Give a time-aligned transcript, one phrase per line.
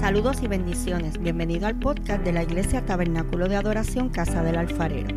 [0.00, 1.18] Saludos y bendiciones.
[1.18, 5.08] Bienvenido al podcast de la Iglesia Tabernáculo de Adoración Casa del Alfarero.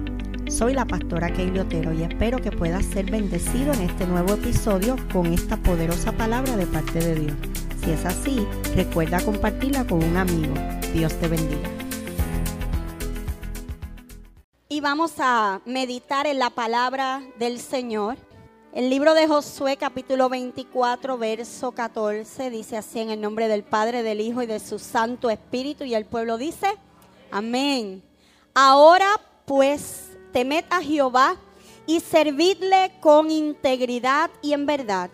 [0.49, 4.95] Soy la pastora Keili Otero y espero que puedas ser bendecido en este nuevo episodio
[5.11, 7.37] con esta poderosa palabra de parte de Dios.
[7.83, 10.53] Si es así, recuerda compartirla con un amigo.
[10.93, 11.69] Dios te bendiga.
[14.69, 18.17] Y vamos a meditar en la palabra del Señor.
[18.71, 24.03] El libro de Josué capítulo 24, verso 14 dice así en el nombre del Padre,
[24.03, 25.85] del Hijo y de su Santo Espíritu.
[25.85, 26.67] Y el pueblo dice,
[27.31, 28.03] amén.
[28.53, 29.09] Ahora
[29.45, 31.37] pues temed a Jehová
[31.87, 35.09] y servidle con integridad y en verdad.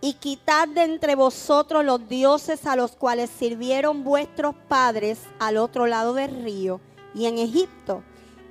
[0.00, 5.88] Y quitad de entre vosotros los dioses a los cuales sirvieron vuestros padres al otro
[5.88, 6.80] lado del río
[7.16, 8.04] y en Egipto.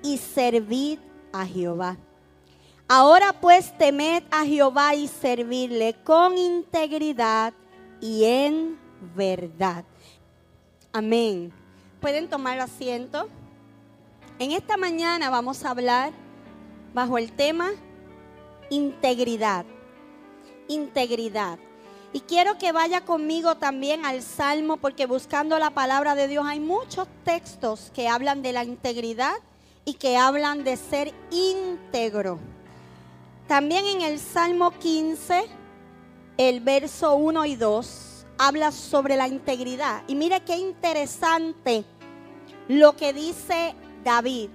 [0.03, 0.99] Y servid
[1.31, 1.95] a Jehová.
[2.93, 7.53] Ahora pues temed a Jehová y servirle con integridad
[8.01, 8.77] y en
[9.15, 9.85] verdad.
[10.91, 11.53] Amén.
[12.01, 13.29] Pueden tomar asiento.
[14.39, 16.11] En esta mañana vamos a hablar
[16.93, 17.69] bajo el tema
[18.69, 19.63] integridad.
[20.67, 21.59] Integridad.
[22.11, 26.59] Y quiero que vaya conmigo también al Salmo porque buscando la palabra de Dios hay
[26.59, 29.35] muchos textos que hablan de la integridad
[29.85, 32.37] y que hablan de ser íntegro.
[33.51, 35.43] También en el Salmo 15,
[36.37, 40.03] el verso 1 y 2, habla sobre la integridad.
[40.07, 41.83] Y mire qué interesante
[42.69, 44.51] lo que dice David.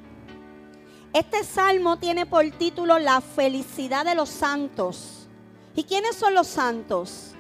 [1.13, 5.29] Este salmo tiene por título La felicidad de los santos.
[5.75, 7.35] ¿Y quiénes son los santos?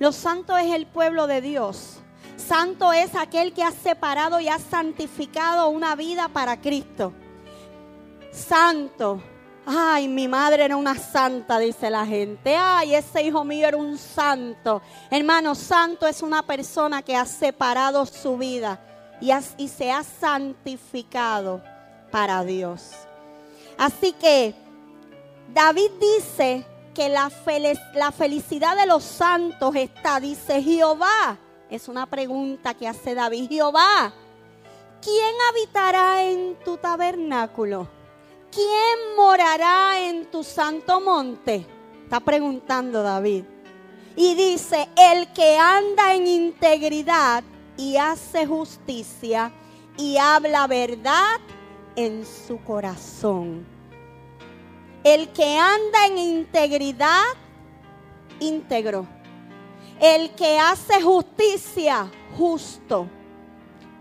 [0.00, 2.00] Los santos es el pueblo de Dios.
[2.36, 7.12] Santo es aquel que ha separado y ha santificado una vida para Cristo.
[8.32, 9.22] Santo
[9.70, 12.56] Ay, mi madre era una santa, dice la gente.
[12.56, 14.80] Ay, ese hijo mío era un santo.
[15.10, 18.80] Hermano, santo es una persona que ha separado su vida
[19.20, 21.62] y, se ha santificado
[22.10, 22.92] para Dios.
[23.76, 24.54] Así que
[25.52, 26.64] David dice
[26.94, 27.30] que la,
[27.92, 31.36] la felicidad de los santos está, dice Jehová.
[31.68, 33.50] Es una pregunta que hace David.
[33.50, 34.14] Jehová,
[35.02, 37.97] ¿quién habitará en tu tabernáculo?
[38.50, 41.66] ¿Quién morará en tu santo monte?
[42.04, 43.44] Está preguntando David.
[44.16, 47.44] Y dice, el que anda en integridad
[47.76, 49.52] y hace justicia
[49.96, 51.38] y habla verdad
[51.94, 53.66] en su corazón.
[55.04, 57.22] El que anda en integridad,
[58.40, 59.06] íntegro.
[60.00, 63.08] El que hace justicia, justo.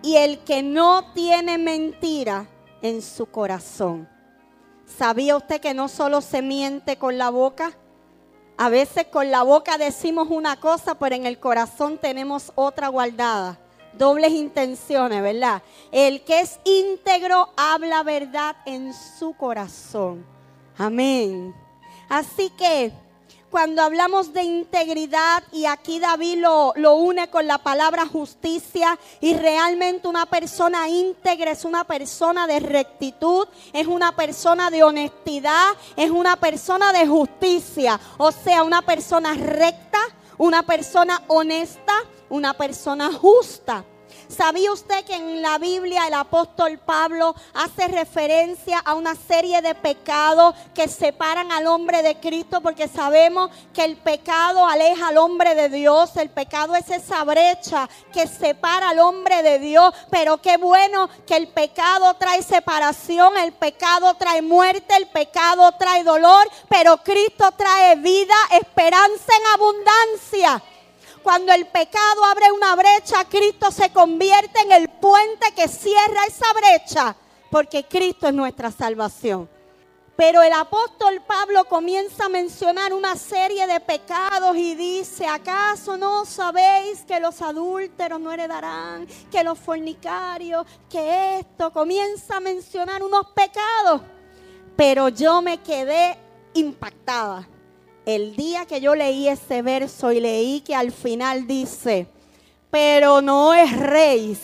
[0.01, 2.47] Y el que no tiene mentira
[2.81, 4.07] en su corazón.
[4.97, 7.71] ¿Sabía usted que no solo se miente con la boca?
[8.57, 13.59] A veces con la boca decimos una cosa, pero en el corazón tenemos otra guardada.
[13.93, 15.61] Dobles intenciones, ¿verdad?
[15.91, 20.25] El que es íntegro habla verdad en su corazón.
[20.75, 21.53] Amén.
[22.09, 22.91] Así que
[23.49, 29.35] cuando hablamos de integridad y aquí David lo, lo, une con la palabra justicia y
[29.35, 36.11] realmente una persona íntegra es una persona de rectitud, es una persona de honestidad, es
[36.11, 39.99] una persona de justicia, o sea, una persona recta,
[40.37, 41.93] una persona honesta,
[42.29, 43.85] una persona justa.
[44.29, 49.73] ¿Sabía usted que en la Biblia el apóstol Pablo hace referencia a una serie de
[49.73, 52.59] pecados que separan al hombre de Cristo?
[52.59, 56.17] Porque sabemos que el pecado aleja al hombre de Dios.
[56.17, 59.93] El pecado es esa brecha que separa al hombre de Dios.
[60.11, 66.03] Pero qué bueno que el pecado trae separación, el pecado trae muerte, el pecado trae
[66.03, 66.49] dolor.
[66.67, 70.63] Pero Cristo trae vida, esperanza en abundancia.
[71.27, 76.45] Cuando el pecado abre una brecha, Cristo se convierte en el puente que cierra esa
[76.53, 77.17] brecha,
[77.51, 79.49] porque Cristo es nuestra salvación.
[80.15, 86.23] Pero el apóstol Pablo comienza a mencionar una serie de pecados y dice, ¿acaso no
[86.23, 91.73] sabéis que los adúlteros no heredarán, que los fornicarios, que esto?
[91.73, 94.01] Comienza a mencionar unos pecados.
[94.77, 96.17] Pero yo me quedé
[96.53, 97.45] impactada
[98.07, 102.07] el día que yo leí ese verso y leí que al final dice,
[102.71, 104.37] pero no es rey.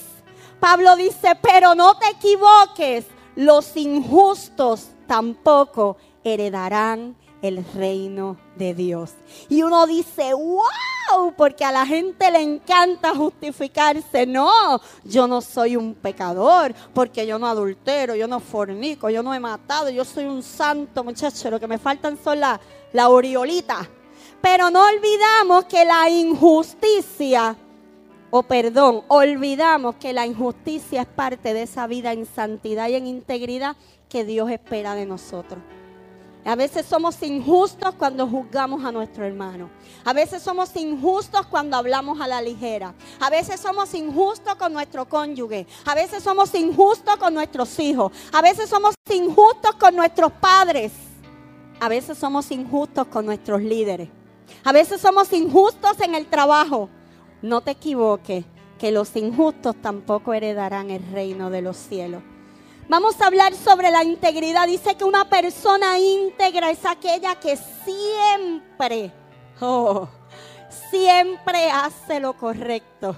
[0.60, 3.06] Pablo dice, pero no te equivoques,
[3.38, 5.96] los injustos tampoco
[6.26, 9.12] heredarán el reino de Dios.
[9.48, 14.26] Y uno dice, wow, porque a la gente le encanta justificarse.
[14.26, 19.34] No, yo no soy un pecador, porque yo no adultero, yo no fornico, yo no
[19.34, 21.50] he matado, yo soy un santo, muchacho.
[21.50, 22.60] Lo que me faltan son las
[22.94, 23.90] la oriolita.
[24.42, 27.58] Pero no olvidamos que la injusticia
[28.36, 33.06] o perdón, olvidamos que la injusticia es parte de esa vida en santidad y en
[33.06, 33.76] integridad
[34.10, 35.62] que Dios espera de nosotros.
[36.44, 39.70] A veces somos injustos cuando juzgamos a nuestro hermano.
[40.04, 42.96] A veces somos injustos cuando hablamos a la ligera.
[43.20, 45.68] A veces somos injustos con nuestro cónyuge.
[45.86, 48.12] A veces somos injustos con nuestros hijos.
[48.32, 50.92] A veces somos injustos con nuestros padres.
[51.84, 54.08] A veces somos injustos con nuestros líderes.
[54.64, 56.88] A veces somos injustos en el trabajo.
[57.42, 58.46] No te equivoques,
[58.80, 62.24] que los injustos tampoco heredarán el reino de los cielos.
[62.88, 64.66] Vamos a hablar sobre la integridad.
[64.66, 69.12] Dice que una persona íntegra es aquella que siempre,
[69.60, 70.08] oh,
[70.90, 73.14] siempre hace lo correcto.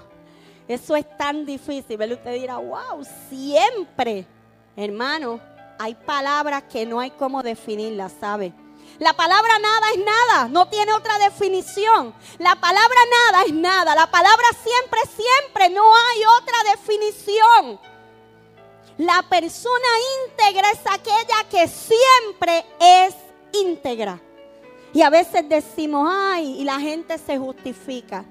[0.66, 2.02] Eso es tan difícil.
[2.12, 4.26] Usted dirá, wow, siempre.
[4.74, 5.38] Hermano,
[5.78, 8.52] hay palabras que no hay cómo definirlas, ¿sabe?
[8.98, 12.14] La palabra nada es nada, no tiene otra definición.
[12.38, 13.94] La palabra nada es nada.
[13.94, 17.80] La palabra siempre, siempre, no hay otra definición.
[18.98, 19.86] La persona
[20.24, 23.14] íntegra es aquella que siempre es
[23.52, 24.18] íntegra.
[24.94, 28.24] Y a veces decimos, ay, y la gente se justifica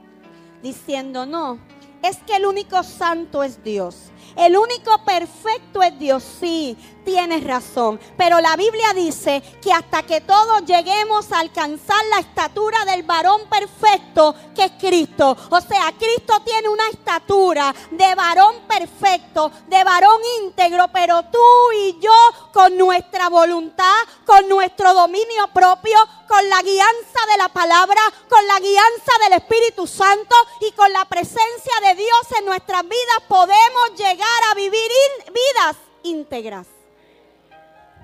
[0.63, 1.59] diciendo, no,
[2.01, 3.95] es que el único santo es Dios.
[4.35, 6.75] El único perfecto es Dios, sí,
[7.05, 7.99] tienes razón.
[8.17, 13.41] Pero la Biblia dice que hasta que todos lleguemos a alcanzar la estatura del varón
[13.47, 15.37] perfecto, que es Cristo.
[15.49, 21.99] O sea, Cristo tiene una estatura de varón perfecto, de varón íntegro, pero tú y
[21.99, 22.11] yo
[22.51, 25.97] con nuestra voluntad, con nuestro dominio propio,
[26.27, 31.05] con la guianza de la palabra, con la guianza del Espíritu Santo y con la
[31.05, 34.89] presencia de Dios en nuestras vidas podemos llegar a vivir
[35.27, 36.74] vidas íntegras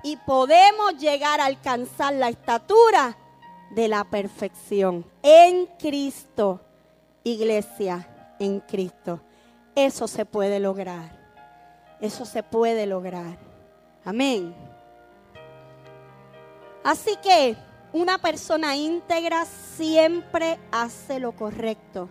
[0.02, 3.16] y podemos llegar a alcanzar la estatura
[3.70, 6.60] de la perfección en Cristo.
[7.24, 9.20] Iglesia, en Cristo.
[9.74, 11.18] Eso se puede lograr.
[12.00, 13.38] Eso se puede lograr.
[14.04, 14.54] Amén.
[16.82, 17.56] Así que
[17.92, 22.08] una persona íntegra siempre hace lo correcto.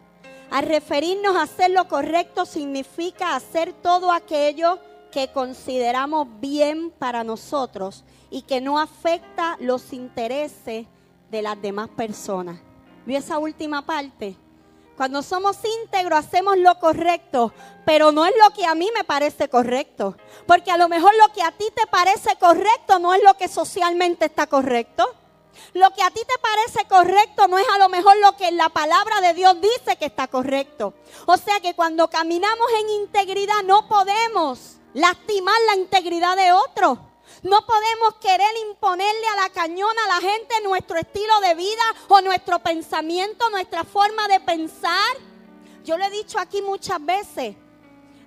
[0.49, 4.79] Al referirnos a hacer lo correcto significa hacer todo aquello
[5.11, 10.87] que consideramos bien para nosotros y que no afecta los intereses
[11.29, 12.59] de las demás personas.
[13.05, 14.35] ¿Vio esa última parte?
[14.97, 17.53] Cuando somos íntegros hacemos lo correcto,
[17.85, 20.15] pero no es lo que a mí me parece correcto.
[20.45, 23.47] Porque a lo mejor lo que a ti te parece correcto no es lo que
[23.47, 25.15] socialmente está correcto.
[25.73, 28.69] Lo que a ti te parece correcto no es a lo mejor lo que la
[28.69, 30.93] palabra de Dios dice que está correcto.
[31.25, 37.11] O sea que cuando caminamos en integridad no podemos lastimar la integridad de otro.
[37.43, 42.21] No podemos querer imponerle a la cañona a la gente nuestro estilo de vida o
[42.21, 45.15] nuestro pensamiento, nuestra forma de pensar.
[45.83, 47.55] Yo lo he dicho aquí muchas veces.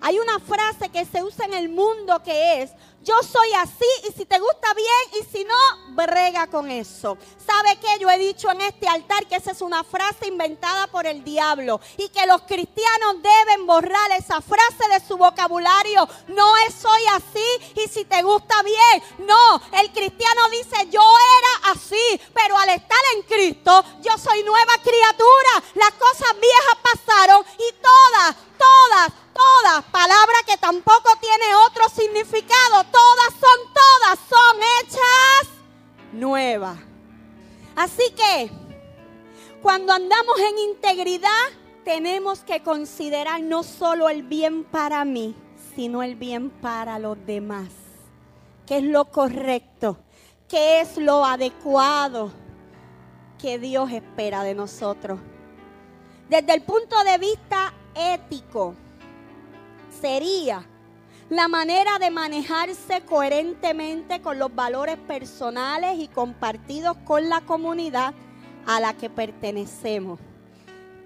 [0.01, 2.73] Hay una frase que se usa en el mundo que es,
[3.05, 5.55] yo soy así y si te gusta bien y si no,
[5.95, 7.19] brega con eso.
[7.47, 7.99] ¿Sabe qué?
[8.01, 11.81] Yo he dicho en este altar que esa es una frase inventada por el diablo
[11.99, 16.09] y que los cristianos deben borrar esa frase de su vocabulario.
[16.29, 19.27] No es soy así y si te gusta bien.
[19.27, 24.73] No, el cristiano dice yo era así, pero al estar en Cristo yo soy nueva
[24.83, 25.63] criatura.
[25.75, 33.33] Las cosas viejas pasaron y todas, todas, todas, palabra que tampoco tiene otro significado, todas
[33.41, 35.49] son todas, son hechas
[36.13, 36.79] nuevas.
[37.77, 38.51] Así que
[39.63, 41.31] cuando andamos en integridad,
[41.85, 45.35] tenemos que considerar no solo el bien para mí,
[45.75, 47.69] sino el bien para los demás.
[48.67, 49.99] ¿Qué es lo correcto?
[50.49, 52.31] ¿Qué es lo adecuado
[53.39, 55.19] que Dios espera de nosotros?
[56.29, 58.75] Desde el punto de vista ético,
[60.01, 60.67] sería
[61.31, 68.15] la manera de manejarse coherentemente con los valores personales y compartidos con la comunidad
[68.67, 70.21] a la que pertenecemos.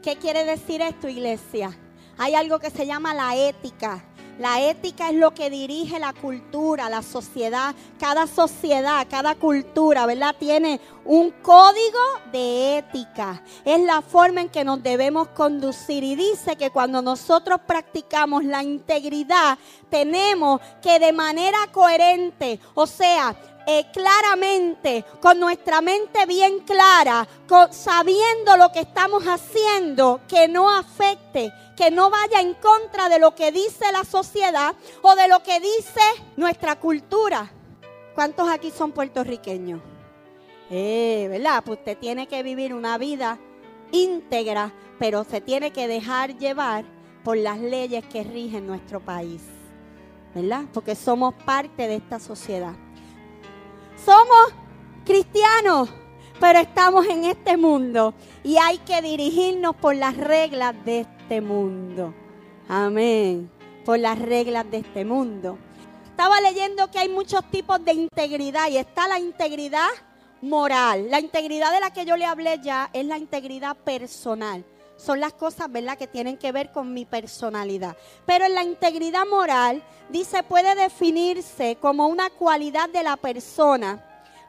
[0.02, 1.76] ¿Qué quiere decir esto, iglesia?
[2.18, 4.04] Hay algo que se llama la ética.
[4.38, 7.75] La ética es lo que dirige la cultura, la sociedad.
[7.99, 10.37] Cada sociedad, cada cultura, ¿verdad?
[10.38, 11.99] Tiene un código
[12.30, 13.42] de ética.
[13.64, 16.04] Es la forma en que nos debemos conducir.
[16.04, 19.59] Y dice que cuando nosotros practicamos la integridad,
[19.90, 23.35] tenemos que de manera coherente, o sea,
[23.71, 27.29] eh, claramente, con nuestra mente bien clara,
[27.71, 33.35] sabiendo lo que estamos haciendo, que no afecte, que no vaya en contra de lo
[33.35, 36.01] que dice la sociedad o de lo que dice
[36.39, 37.53] nuestra cultura.
[38.15, 39.83] ¿Cuántos aquí son puertorriqueños?
[40.71, 41.63] Eh, ¿verdad?
[41.63, 43.39] Pues usted tiene que vivir una vida
[43.93, 46.87] íntegra, pero se tiene que dejar llevar
[47.23, 49.43] por las leyes que rigen nuestro país.
[50.35, 50.65] ¿Verdad?
[50.73, 52.75] Porque somos parte de esta sociedad.
[54.05, 54.55] Somos
[55.05, 55.88] cristianos,
[56.40, 58.14] pero estamos en este mundo
[58.45, 62.14] y hay que dirigirnos por las reglas de este mundo.
[62.69, 63.50] Amén.
[63.85, 65.59] Por las reglas de este mundo.
[66.05, 69.88] Estaba leyendo que hay muchos tipos de integridad y está la integridad
[70.43, 71.11] moral.
[71.11, 74.64] La integridad de la que yo le hablé ya es la integridad personal.
[74.99, 77.97] Son las cosas, ¿verdad?, que tienen que ver con mi personalidad.
[78.26, 84.05] Pero en la integridad moral, dice, puede definirse como una cualidad de la persona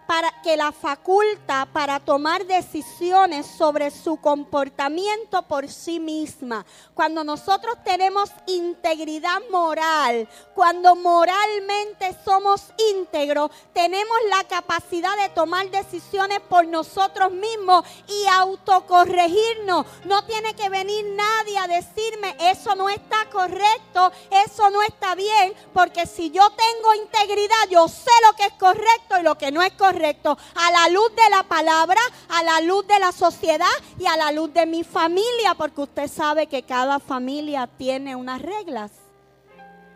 [0.10, 6.66] para que la faculta para tomar decisiones sobre su comportamiento por sí misma.
[6.96, 16.40] Cuando nosotros tenemos integridad moral, cuando moralmente somos íntegros, tenemos la capacidad de tomar decisiones
[16.40, 19.86] por nosotros mismos y autocorregirnos.
[20.06, 25.54] No tiene que venir nadie a decirme, eso no está correcto, eso no está bien,
[25.72, 29.62] porque si yo tengo integridad, yo sé lo que es correcto y lo que no
[29.62, 34.06] es correcto a la luz de la palabra, a la luz de la sociedad y
[34.06, 38.92] a la luz de mi familia, porque usted sabe que cada familia tiene unas reglas.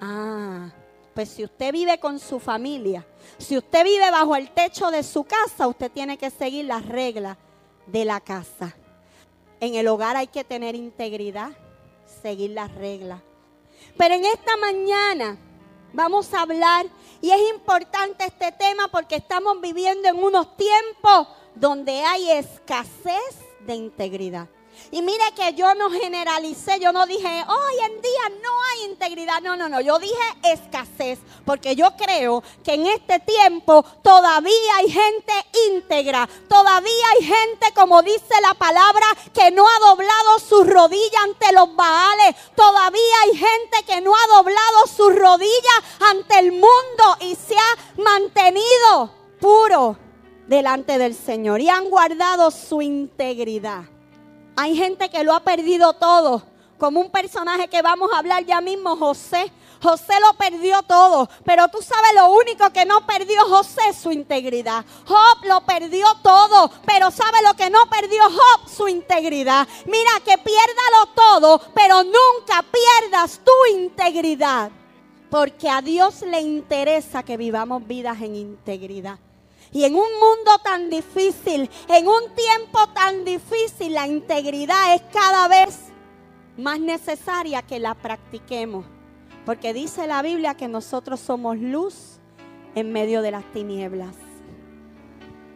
[0.01, 0.69] Ah,
[1.13, 3.05] pues si usted vive con su familia,
[3.37, 7.37] si usted vive bajo el techo de su casa, usted tiene que seguir las reglas
[7.87, 8.75] de la casa.
[9.59, 11.51] En el hogar hay que tener integridad,
[12.21, 13.21] seguir las reglas.
[13.97, 15.37] Pero en esta mañana
[15.93, 16.85] vamos a hablar
[17.23, 23.75] y es importante este tema porque estamos viviendo en unos tiempos donde hay escasez de
[23.75, 24.49] integridad.
[24.91, 29.41] Y mire que yo no generalicé, yo no dije, hoy en día no hay integridad.
[29.41, 30.13] No, no, no, yo dije
[30.43, 35.33] escasez, porque yo creo que en este tiempo todavía hay gente
[35.69, 41.51] íntegra, todavía hay gente, como dice la palabra, que no ha doblado su rodilla ante
[41.53, 47.35] los baales, todavía hay gente que no ha doblado su rodilla ante el mundo y
[47.35, 49.97] se ha mantenido puro
[50.47, 53.92] delante del Señor y han guardado su integridad.
[54.55, 56.43] Hay gente que lo ha perdido todo,
[56.77, 59.51] como un personaje que vamos a hablar ya mismo, José.
[59.81, 64.85] José lo perdió todo, pero tú sabes lo único que no perdió José, su integridad.
[65.05, 68.69] Job lo perdió todo, pero ¿sabe lo que no perdió Job?
[68.69, 69.67] Su integridad.
[69.85, 74.71] Mira, que piérdalo todo, pero nunca pierdas tu integridad,
[75.29, 79.19] porque a Dios le interesa que vivamos vidas en integridad.
[79.73, 85.47] Y en un mundo tan difícil, en un tiempo tan difícil, la integridad es cada
[85.47, 85.91] vez
[86.57, 88.85] más necesaria que la practiquemos.
[89.47, 92.19] Porque dice la Biblia que nosotros somos luz
[92.75, 94.15] en medio de las tinieblas.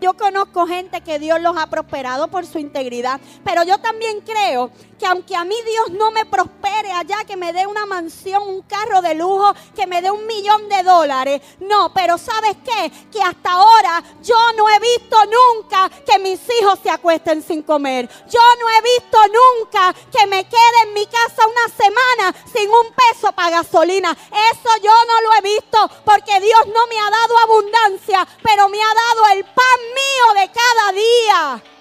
[0.01, 4.71] Yo conozco gente que Dios los ha prosperado por su integridad, pero yo también creo
[4.97, 8.61] que aunque a mí Dios no me prospere allá, que me dé una mansión, un
[8.63, 12.91] carro de lujo, que me dé un millón de dólares, no, pero ¿sabes qué?
[13.11, 18.09] Que hasta ahora yo no he visto nunca que mis hijos se acuesten sin comer.
[18.29, 22.93] Yo no he visto nunca que me quede en mi casa una semana sin un
[22.93, 24.11] peso para gasolina.
[24.11, 28.81] Eso yo no lo he visto porque Dios no me ha dado abundancia, pero me
[28.81, 31.76] ha dado el pan mío de cada día.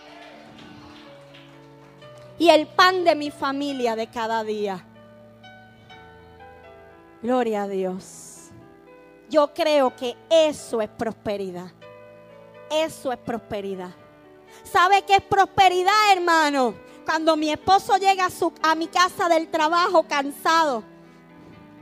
[2.38, 4.84] Y el pan de mi familia de cada día.
[7.22, 8.50] Gloria a Dios.
[9.28, 11.72] Yo creo que eso es prosperidad.
[12.70, 13.90] Eso es prosperidad.
[14.64, 16.74] ¿Sabe qué es prosperidad, hermano?
[17.04, 20.95] Cuando mi esposo llega a, su, a mi casa del trabajo cansado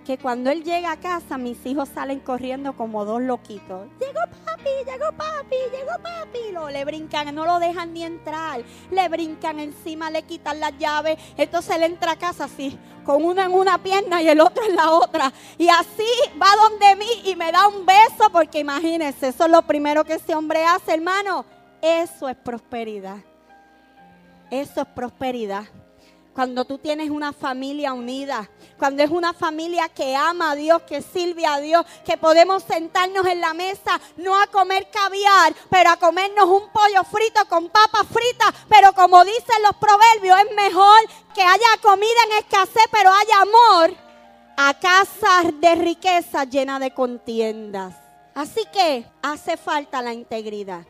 [0.04, 3.88] que cuando él llega a casa, mis hijos salen corriendo como dos loquitos.
[3.98, 6.52] Llegó papi, llegó papi, llegó papi.
[6.52, 8.62] Lo, le brincan, no lo dejan ni entrar.
[8.90, 11.18] Le brincan encima, le quitan las llaves.
[11.36, 14.76] Entonces él entra a casa así, con uno en una pierna y el otro en
[14.76, 15.32] la otra.
[15.56, 16.06] Y así
[16.40, 20.14] va donde mí y me da un beso, porque imagínense, eso es lo primero que
[20.14, 21.46] ese hombre hace, hermano.
[21.80, 23.18] Eso es prosperidad.
[24.50, 25.64] Eso es prosperidad
[26.34, 31.00] cuando tú tienes una familia unida, cuando es una familia que ama a Dios, que
[31.00, 35.96] sirve a Dios, que podemos sentarnos en la mesa, no a comer caviar, pero a
[35.96, 41.00] comernos un pollo frito con papas fritas, pero como dicen los proverbios, es mejor
[41.34, 43.96] que haya comida en escasez, pero haya amor,
[44.56, 47.94] a casas de riqueza llena de contiendas.
[48.34, 50.84] Así que hace falta la integridad.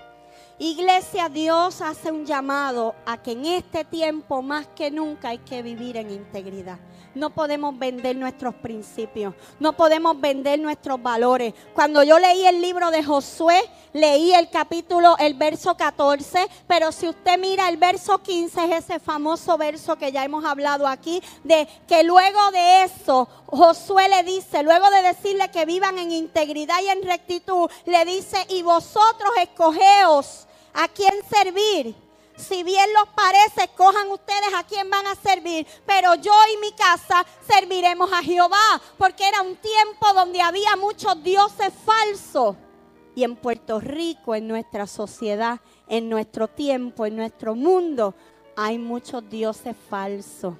[0.58, 5.62] Iglesia, Dios hace un llamado a que en este tiempo más que nunca hay que
[5.62, 6.78] vivir en integridad.
[7.14, 11.54] No podemos vender nuestros principios, no podemos vender nuestros valores.
[11.72, 17.08] Cuando yo leí el libro de Josué, leí el capítulo, el verso 14, pero si
[17.08, 21.68] usted mira el verso 15, es ese famoso verso que ya hemos hablado aquí, de
[21.86, 26.88] que luego de eso, Josué le dice, luego de decirle que vivan en integridad y
[26.88, 32.03] en rectitud, le dice, y vosotros escogeos a quién servir
[32.36, 36.72] si bien los parece, cojan ustedes a quién van a servir, pero yo y mi
[36.72, 42.56] casa serviremos a Jehová, porque era un tiempo donde había muchos dioses falsos.
[43.14, 48.14] Y en Puerto Rico, en nuestra sociedad, en nuestro tiempo, en nuestro mundo,
[48.56, 50.54] hay muchos dioses falsos.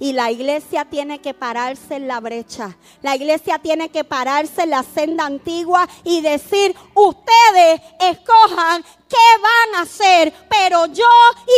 [0.00, 2.76] Y la iglesia tiene que pararse en la brecha.
[3.02, 9.74] La iglesia tiene que pararse en la senda antigua y decir, ustedes escojan qué van
[9.76, 11.04] a hacer, pero yo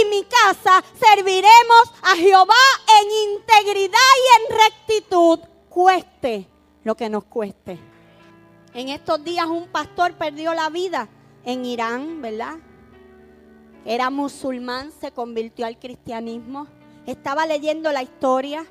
[0.00, 2.54] y mi casa serviremos a Jehová
[3.02, 6.48] en integridad y en rectitud, cueste
[6.82, 7.78] lo que nos cueste.
[8.72, 11.08] En estos días un pastor perdió la vida
[11.44, 12.56] en Irán, ¿verdad?
[13.84, 16.68] Era musulmán, se convirtió al cristianismo
[17.06, 18.64] estaba leyendo la historia,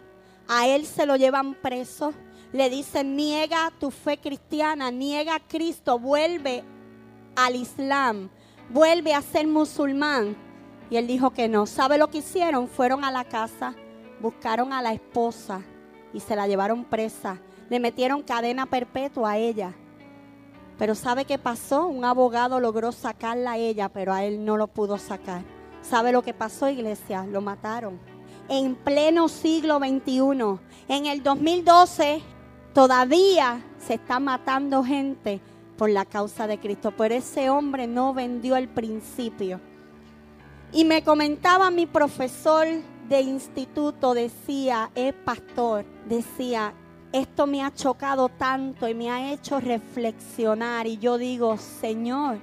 [0.48, 2.14] a él se lo llevan preso,
[2.52, 6.64] le dicen, niega tu fe cristiana, niega a Cristo, vuelve
[7.36, 8.30] al Islam,
[8.70, 10.36] vuelve a ser musulmán.
[10.90, 11.68] Y él dijo que no.
[11.68, 12.68] ¿Sabe lo que hicieron?
[12.68, 13.76] Fueron a la casa,
[14.20, 15.62] buscaron a la esposa
[16.14, 17.40] y se la llevaron presa.
[17.70, 19.76] Le metieron cadena perpetua a ella.
[20.80, 21.86] Pero ¿sabe qué pasó?
[21.86, 25.44] Un abogado logró sacarla a ella, pero a él no lo pudo sacar.
[25.82, 27.28] ¿Sabe lo que pasó, iglesia?
[27.28, 28.19] Lo mataron
[28.50, 30.60] en pleno siglo XXI.
[30.88, 32.22] En el 2012
[32.74, 35.39] todavía se está matando gente
[35.77, 39.62] por la causa de Cristo, pero ese hombre no vendió el principio.
[40.72, 42.68] Y me comentaba mi profesor
[43.08, 46.74] de instituto, decía, es pastor, decía,
[47.12, 50.86] esto me ha chocado tanto y me ha hecho reflexionar.
[50.86, 52.38] Y yo digo, Señor,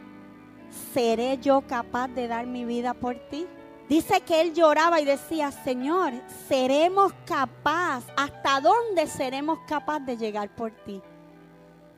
[0.92, 3.46] ¿seré yo capaz de dar mi vida por ti?
[3.88, 6.12] Dice que él lloraba y decía, Señor,
[6.48, 11.00] seremos capaz, ¿hasta dónde seremos capaz de llegar por ti?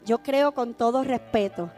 [0.04, 1.70] Yo creo con todo respeto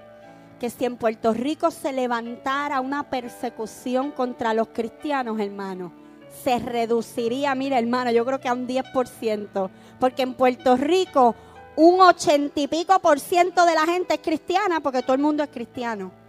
[0.58, 5.92] que si en Puerto Rico se levantara una persecución contra los cristianos, hermano,
[6.42, 11.34] se reduciría, mira hermano, yo creo que a un 10%, porque en Puerto Rico
[11.76, 15.42] un ochenta y pico por ciento de la gente es cristiana, porque todo el mundo
[15.42, 16.19] es cristiano.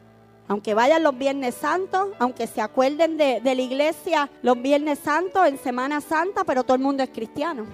[0.47, 5.57] Aunque vayan los Viernes Santos, aunque se acuerden de, la iglesia los Viernes Santos en
[5.57, 7.65] Semana Santa, pero todo el mundo es cristiano.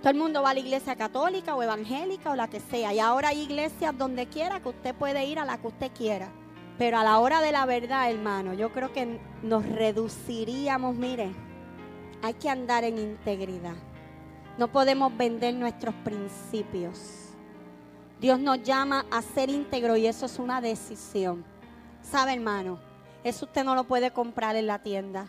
[0.00, 2.92] Todo el mundo va a la iglesia católica o evangélica o la que sea.
[2.92, 6.28] Y ahora hay iglesias donde quiera que usted puede ir a la que usted quiera.
[6.78, 11.32] Pero a la hora de la verdad, hermano, yo creo que nos reduciríamos, mire,
[12.22, 13.74] hay que andar en integridad.
[14.58, 16.98] No podemos vender nuestros principios.
[18.20, 21.44] Dios nos llama a ser íntegro y eso es una decisión.
[22.02, 22.78] Sabe, hermano,
[23.24, 25.28] eso usted no lo puede comprar en la tienda.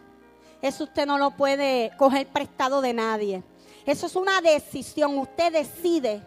[0.62, 3.43] Eso usted no lo puede coger prestado de nadie.
[3.86, 5.17] Eso es una decisión.
[5.17, 6.23] Usted decide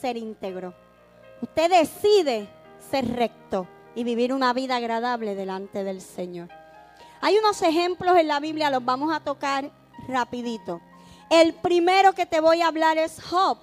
[0.00, 0.74] ser íntegro.
[1.42, 2.48] Usted decide
[2.90, 6.48] ser recto y vivir una vida agradable delante del Señor.
[7.20, 9.70] Hay unos ejemplos en la Biblia, los vamos a tocar
[10.08, 10.80] rapidito.
[11.28, 13.58] El primero que te voy a hablar es Job.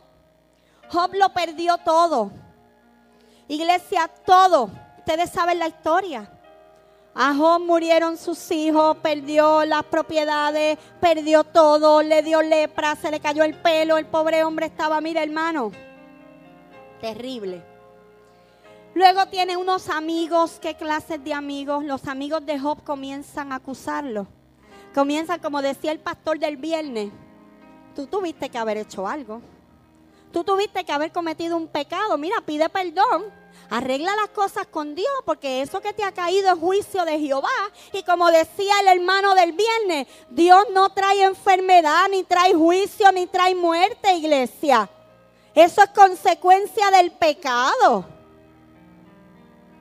[0.89, 2.31] Job lo perdió todo.
[3.47, 4.69] Iglesia, todo
[5.07, 6.29] ustedes saben la historia.
[7.15, 13.21] A Job murieron sus hijos, perdió las propiedades, perdió todo, le dio lepra, se le
[13.21, 15.71] cayó el pelo, el pobre hombre estaba, mira hermano,
[16.99, 17.63] terrible.
[18.95, 21.85] Luego tiene unos amigos, ¿qué clases de amigos?
[21.85, 24.27] Los amigos de Job comienzan a acusarlo.
[24.93, 27.13] Comienzan, como decía el pastor del viernes,
[27.95, 29.41] tú tuviste que haber hecho algo.
[30.33, 32.17] Tú tuviste que haber cometido un pecado.
[32.17, 36.59] Mira, pide perdón Arregla las cosas con Dios porque eso que te ha caído es
[36.59, 37.49] juicio de Jehová.
[37.91, 43.27] Y como decía el hermano del viernes, Dios no trae enfermedad, ni trae juicio, ni
[43.27, 44.89] trae muerte, iglesia.
[45.53, 48.05] Eso es consecuencia del pecado.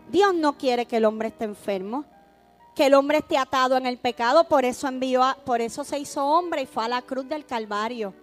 [0.09, 2.05] Dios no quiere que el hombre esté enfermo,
[2.75, 6.25] que el hombre esté atado en el pecado, por eso envió, por eso se hizo
[6.25, 8.14] hombre y fue a la cruz del Calvario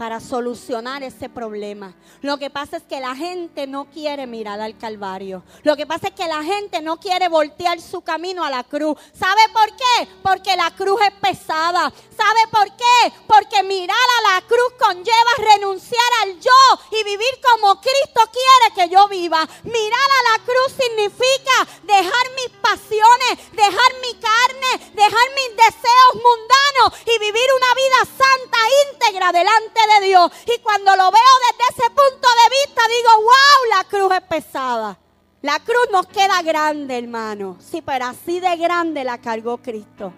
[0.00, 1.92] para solucionar ese problema.
[2.22, 5.42] Lo que pasa es que la gente no quiere mirar al Calvario.
[5.62, 8.96] Lo que pasa es que la gente no quiere voltear su camino a la cruz.
[9.12, 10.08] ¿Sabe por qué?
[10.22, 11.92] Porque la cruz es pesada.
[12.16, 13.12] ¿Sabe por qué?
[13.26, 18.94] Porque mirar a la cruz conlleva renunciar al yo y vivir como Cristo quiere que
[18.94, 19.46] yo viva.
[19.64, 27.00] Mirar a la cruz significa dejar mis pasiones, dejar mi carne, dejar mis deseos mundanos
[27.04, 28.58] y vivir una vida santa,
[28.88, 30.30] íntegra delante de Dios.
[30.46, 34.98] Y cuando lo veo desde ese punto de vista, digo, wow, la cruz es pesada.
[35.42, 37.56] La cruz nos queda grande, hermano.
[37.60, 40.12] Sí, pero así de grande la cargó Cristo.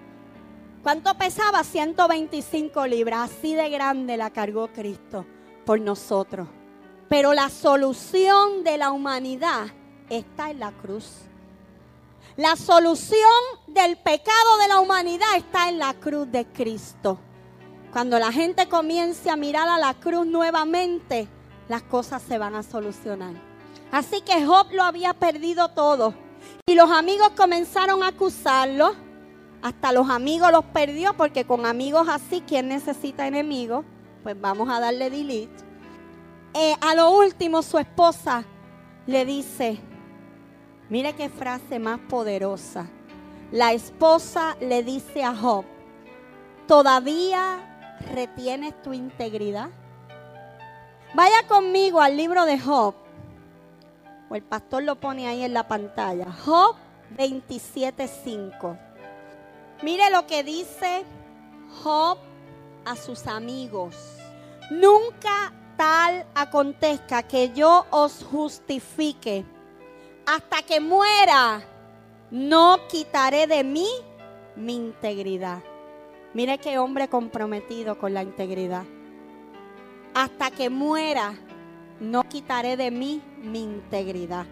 [0.82, 1.62] ¿Cuánto pesaba?
[1.62, 3.30] 125 libras.
[3.30, 5.24] Así de grande la cargó Cristo
[5.64, 6.48] por nosotros.
[7.08, 9.66] Pero la solución de la humanidad
[10.08, 11.06] está en la cruz.
[12.36, 13.30] La solución
[13.66, 17.18] del pecado de la humanidad está en la cruz de Cristo.
[17.92, 21.28] Cuando la gente comience a mirar a la cruz nuevamente,
[21.68, 23.34] las cosas se van a solucionar.
[23.90, 26.14] Así que Job lo había perdido todo.
[26.66, 28.94] Y los amigos comenzaron a acusarlo.
[29.60, 33.84] Hasta los amigos los perdió porque con amigos así, ¿quién necesita enemigos?
[34.22, 35.62] Pues vamos a darle delete.
[36.54, 38.44] Eh, a lo último su esposa
[39.06, 39.78] le dice,
[40.88, 42.86] mire qué frase más poderosa.
[43.50, 45.66] La esposa le dice a Job,
[46.66, 47.71] ¿todavía
[48.10, 49.70] retienes tu integridad?
[51.14, 52.94] Vaya conmigo al libro de Job,
[54.30, 56.32] o el pastor lo pone ahí en la pantalla.
[56.32, 56.76] Job
[57.16, 58.78] 27.5.
[59.82, 61.04] Mire lo que dice
[61.82, 62.18] Job
[62.84, 63.94] a sus amigos.
[64.70, 69.44] Nunca tal acontezca que yo os justifique.
[70.24, 71.62] Hasta que muera,
[72.30, 73.88] no quitaré de mí
[74.56, 75.62] mi integridad.
[76.34, 78.84] Mire qué hombre comprometido con la integridad.
[80.14, 81.34] Hasta que muera,
[82.00, 84.46] no quitaré de mí mi integridad.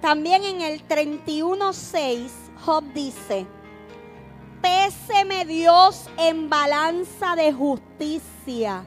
[0.00, 2.30] También en el 31.6,
[2.64, 3.46] Job dice,
[4.60, 8.84] péseme Dios en balanza de justicia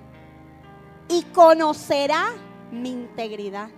[1.08, 2.34] y conocerá
[2.72, 3.70] mi integridad.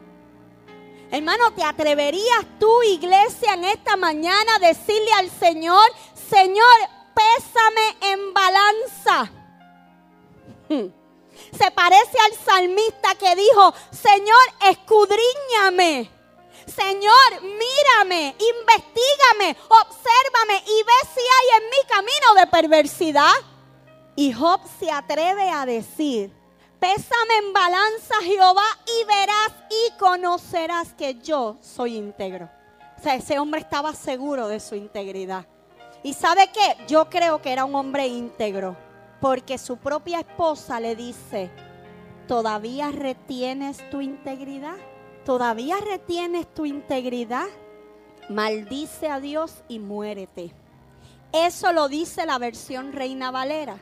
[1.12, 6.66] Hermano, ¿te atreverías tú, iglesia, en esta mañana a decirle al Señor, Señor,
[7.18, 9.32] pésame en balanza?
[11.58, 16.12] Se parece al salmista que dijo, Señor, escudriñame.
[16.66, 23.34] Señor, mírame, investigame, obsérvame y ve si hay en mi camino de perversidad.
[24.16, 26.32] Y Job se atreve a decir,
[26.80, 32.50] Pésame en balanza, Jehová, y verás y conocerás que yo soy íntegro.
[33.00, 35.46] O sea, ese hombre estaba seguro de su integridad.
[36.04, 36.86] ¿Y sabe qué?
[36.88, 38.78] Yo creo que era un hombre íntegro,
[39.20, 41.50] porque su propia esposa le dice,
[42.28, 44.78] ¿todavía retienes tu integridad?
[45.26, 47.48] ¿Todavía retienes tu integridad?
[48.30, 50.54] Maldice a Dios y muérete.
[51.34, 53.78] Eso lo dice la versión Reina Valera.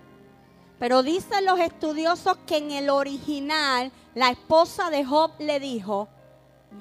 [0.80, 6.10] Pero dicen los estudiosos que en el original la esposa de Job le dijo,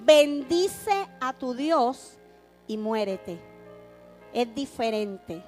[0.05, 2.19] bendice a tu Dios
[2.67, 3.54] y muérete.
[4.35, 5.43] Es diferente.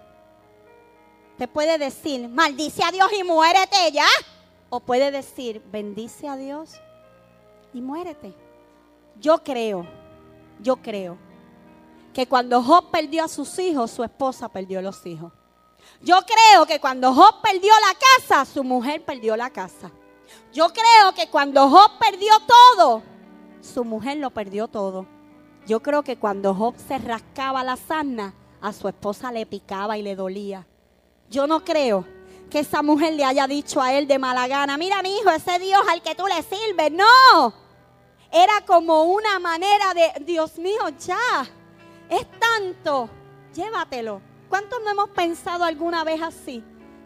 [1.37, 4.07] Te puede decir, maldice a Dios y muérete ya.
[4.70, 6.81] O puede decir, bendice a Dios
[7.75, 8.33] y muérete.
[9.20, 9.87] Yo creo,
[10.61, 11.18] yo creo
[12.14, 15.33] que cuando Job perdió a sus hijos, su esposa perdió los hijos.
[16.01, 19.90] Yo creo que cuando Job perdió la casa, su mujer perdió la casa.
[20.53, 23.03] Yo creo que cuando Job perdió todo,
[23.61, 25.07] su mujer lo perdió todo.
[25.66, 30.03] Yo creo que cuando Job se rascaba la sana, a su esposa le picaba y
[30.03, 30.66] le dolía.
[31.31, 32.07] Yo no creo
[32.51, 35.59] que esa mujer le haya dicho a él de mala gana, mira mi hijo, ese
[35.59, 36.92] Dios al que tú le sirves.
[36.92, 37.53] No,
[38.33, 41.47] era como una manera de, Dios mío, ya,
[42.09, 43.09] es tanto,
[43.55, 44.21] llévatelo.
[44.49, 46.62] ¿Cuántos no hemos pensado alguna vez así?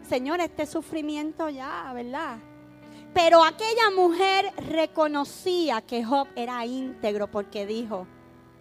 [0.07, 2.37] Señor, este sufrimiento ya, ¿verdad?
[3.13, 8.07] Pero aquella mujer reconocía que Job era íntegro porque dijo,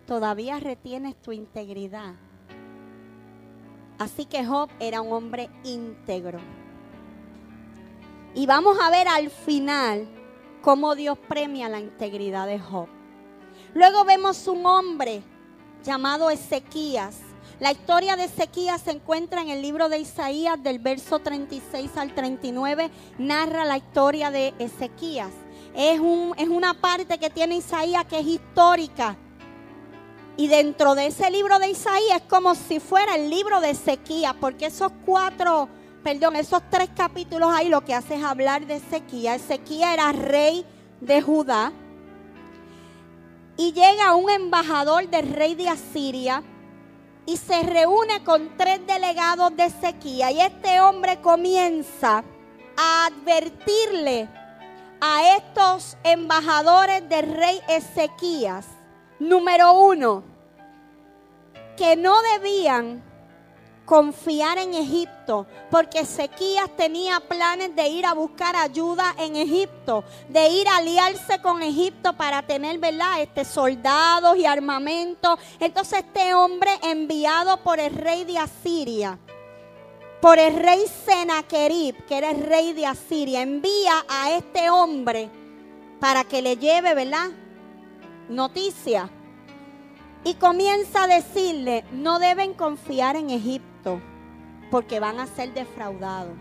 [0.07, 2.15] todavía retienes tu integridad.
[4.01, 6.41] Así que Job era un hombre íntegro.
[8.35, 10.09] Y vamos a ver al final
[10.61, 12.89] cómo Dios premia la integridad de Job.
[13.75, 15.23] Luego vemos un hombre
[15.85, 17.21] llamado Ezequías
[17.61, 22.15] la historia de Ezequías se encuentra en el libro de Isaías del verso 36 al
[22.15, 22.91] 39.
[23.19, 25.31] Narra la historia de Ezequías.
[25.77, 29.19] Es, un, es una parte que tiene Isaías que es histórica.
[30.37, 34.35] Y dentro de ese libro de Isaías es como si fuera el libro de Ezequías,
[34.41, 35.69] porque esos cuatro,
[36.03, 39.43] perdón, esos tres capítulos ahí lo que hace es hablar de Ezequías.
[39.43, 40.65] Ezequías era rey
[41.01, 41.73] de Judá.
[43.57, 46.43] Y llega un embajador del rey de Asiria
[47.27, 52.25] y se reúne con tres delegados de sequía y este hombre comienza
[52.77, 54.29] a advertirle
[55.01, 58.67] a estos embajadores del rey Ezequías,
[59.21, 60.25] número uno,
[61.77, 63.03] que no debían
[63.91, 70.49] confiar en Egipto, porque Ezequías tenía planes de ir a buscar ayuda en Egipto, de
[70.49, 73.21] ir a aliarse con Egipto para tener, ¿verdad?
[73.21, 75.37] Este soldados y armamento.
[75.59, 79.19] Entonces este hombre enviado por el rey de Asiria,
[80.21, 85.29] por el rey Senaquerib, que era el rey de Asiria, envía a este hombre
[85.99, 87.31] para que le lleve, ¿verdad?
[88.31, 89.11] Noticia.
[90.23, 94.01] Y comienza a decirle, no deben confiar en Egipto
[94.71, 96.37] porque van a ser defraudados.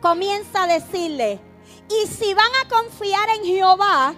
[0.00, 1.40] Comienza a decirle,
[1.88, 4.14] y si van a confiar en Jehová,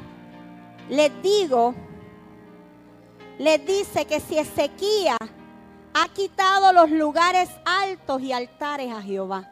[0.90, 1.74] les digo,
[3.38, 5.16] les dice que si Ezequías
[5.94, 9.50] ha quitado los lugares altos y altares a Jehová,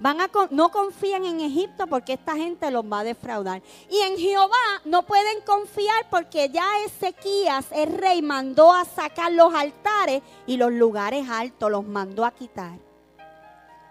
[0.00, 3.62] Van a, no confían en Egipto porque esta gente los va a defraudar.
[3.90, 9.52] Y en Jehová no pueden confiar porque ya Ezequías, el rey, mandó a sacar los
[9.52, 12.78] altares y los lugares altos los mandó a quitar.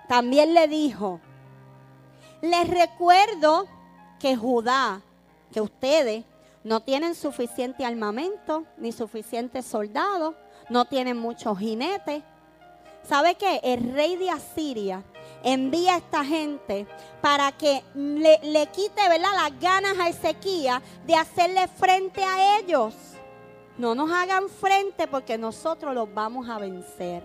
[0.08, 1.20] También le dijo,
[2.42, 3.68] les recuerdo
[4.20, 5.02] que Judá,
[5.52, 6.24] que ustedes
[6.64, 10.36] no tienen suficiente armamento ni suficientes soldados,
[10.70, 12.24] no tienen muchos jinetes.
[13.04, 13.60] ¿Sabe qué?
[13.64, 15.04] El rey de Asiria
[15.44, 16.88] envía a esta gente
[17.22, 19.32] para que le, quite ¿verdad?
[19.36, 22.94] las ganas a Ezequías de hacerle frente a ellos.
[23.78, 27.24] No nos hagan frente porque nosotros los vamos a vencer.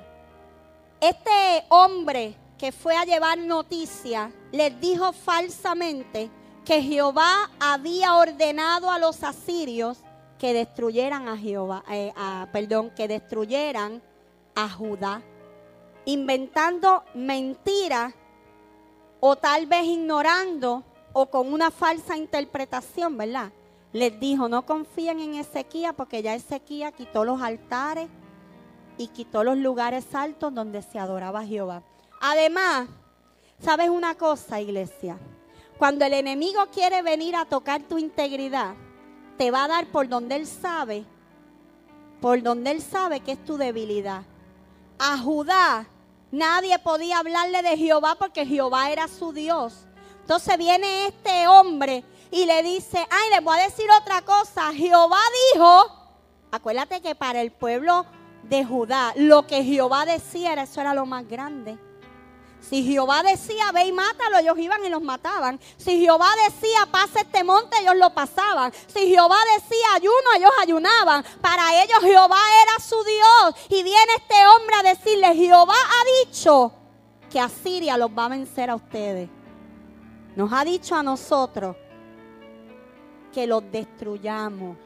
[1.00, 6.30] Este hombre que fue a llevar noticia les dijo falsamente
[6.64, 9.98] que Jehová había ordenado a los asirios
[10.38, 12.12] que destruyeran a Jehová, eh,
[12.52, 14.02] perdón, que destruyeran
[14.54, 15.22] a Judá
[16.04, 18.14] inventando mentiras
[19.20, 23.52] o tal vez ignorando o con una falsa interpretación, ¿verdad?
[23.92, 28.08] Les dijo, no confíen en Ezequiel porque ya Ezequiel quitó los altares
[28.96, 31.82] y quitó los lugares altos donde se adoraba a Jehová.
[32.20, 32.88] Además,
[33.60, 35.18] ¿sabes una cosa, iglesia?
[35.78, 38.74] Cuando el enemigo quiere venir a tocar tu integridad,
[39.36, 41.04] te va a dar por donde él sabe,
[42.20, 44.22] por donde él sabe que es tu debilidad.
[44.98, 45.86] A Judá
[46.32, 49.86] Nadie podía hablarle de Jehová porque Jehová era su Dios.
[50.22, 54.72] Entonces viene este hombre y le dice, ay, les voy a decir otra cosa.
[54.72, 55.20] Jehová
[55.52, 56.16] dijo,
[56.50, 58.06] acuérdate que para el pueblo
[58.44, 61.78] de Judá, lo que Jehová decía, eso era lo más grande.
[62.62, 65.58] Si Jehová decía, ve y mátalo, ellos iban y los mataban.
[65.76, 68.72] Si Jehová decía, pasa este monte, ellos lo pasaban.
[68.86, 71.24] Si Jehová decía ayuno, ellos ayunaban.
[71.40, 73.66] Para ellos Jehová era su Dios.
[73.68, 76.72] Y viene este hombre a decirle, Jehová ha dicho
[77.30, 79.28] que Asiria los va a vencer a ustedes.
[80.36, 81.76] Nos ha dicho a nosotros
[83.32, 84.76] que los destruyamos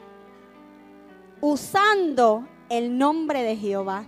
[1.39, 4.03] usando el nombre de Jehová.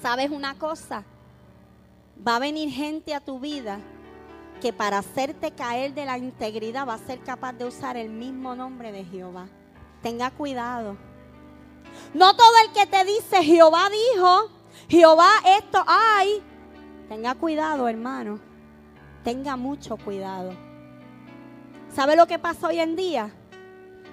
[0.00, 1.04] ¿Sabes una cosa?
[2.26, 3.80] Va a venir gente a tu vida
[4.60, 8.54] que para hacerte caer de la integridad va a ser capaz de usar el mismo
[8.54, 9.46] nombre de Jehová.
[10.02, 10.96] Tenga cuidado.
[12.12, 14.50] No todo el que te dice Jehová dijo,
[14.88, 16.42] Jehová esto hay.
[17.08, 18.38] Tenga cuidado, hermano.
[19.22, 20.52] Tenga mucho cuidado.
[21.94, 23.32] ¿Sabe lo que pasa hoy en día?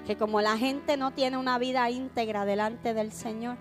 [0.05, 3.57] Que como la gente no tiene una vida íntegra delante del Señor,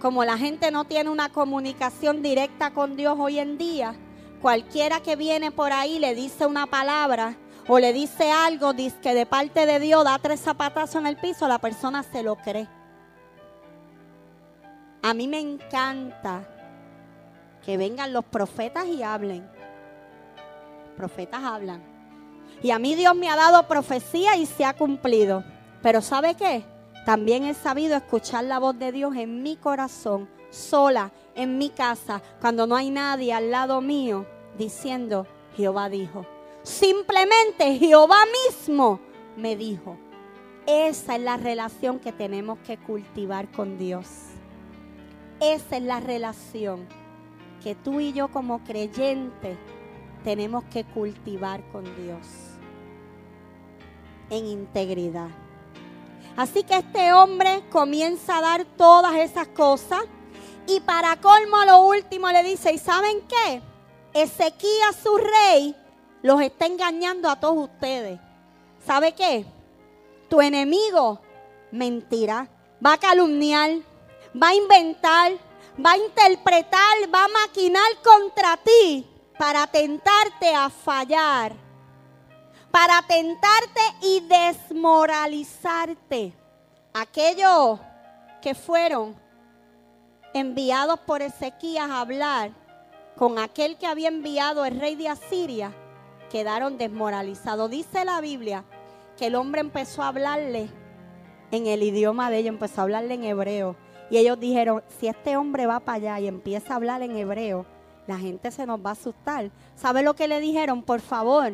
[0.00, 3.94] como la gente no tiene una comunicación directa con Dios hoy en día,
[4.40, 9.14] cualquiera que viene por ahí le dice una palabra o le dice algo, dice que
[9.14, 12.68] de parte de Dios da tres zapatazos en el piso, la persona se lo cree.
[15.02, 16.48] A mí me encanta
[17.64, 19.48] que vengan los profetas y hablen.
[20.96, 21.82] Profetas hablan.
[22.62, 25.44] Y a mí Dios me ha dado profecía y se ha cumplido.
[25.82, 26.64] Pero ¿sabe qué?
[27.04, 32.22] También he sabido escuchar la voz de Dios en mi corazón, sola, en mi casa,
[32.40, 36.26] cuando no hay nadie al lado mío, diciendo, Jehová dijo.
[36.62, 39.00] Simplemente Jehová mismo
[39.36, 39.98] me dijo.
[40.66, 44.06] Esa es la relación que tenemos que cultivar con Dios.
[45.40, 46.86] Esa es la relación
[47.62, 49.58] que tú y yo como creyentes
[50.22, 52.26] tenemos que cultivar con Dios
[54.30, 55.43] en integridad.
[56.36, 60.02] Así que este hombre comienza a dar todas esas cosas.
[60.66, 63.62] Y para colmo a lo último le dice, ¿y saben qué?
[64.14, 65.76] Ezequías su rey
[66.22, 68.18] los está engañando a todos ustedes.
[68.86, 69.44] ¿Sabe qué?
[70.28, 71.20] Tu enemigo
[71.70, 72.48] mentirá,
[72.84, 73.70] va a calumniar,
[74.40, 75.32] va a inventar,
[75.84, 79.06] va a interpretar, va a maquinar contra ti
[79.38, 81.63] para tentarte a fallar
[82.74, 86.34] para tentarte y desmoralizarte.
[86.92, 87.78] Aquellos
[88.42, 89.14] que fueron
[90.32, 92.50] enviados por Ezequías a hablar
[93.16, 95.72] con aquel que había enviado el rey de Asiria,
[96.32, 97.70] quedaron desmoralizados.
[97.70, 98.64] Dice la Biblia
[99.16, 100.68] que el hombre empezó a hablarle
[101.52, 103.76] en el idioma de ellos, empezó a hablarle en hebreo.
[104.10, 107.66] Y ellos dijeron, si este hombre va para allá y empieza a hablar en hebreo,
[108.08, 109.52] la gente se nos va a asustar.
[109.76, 110.82] ¿Sabe lo que le dijeron?
[110.82, 111.52] Por favor,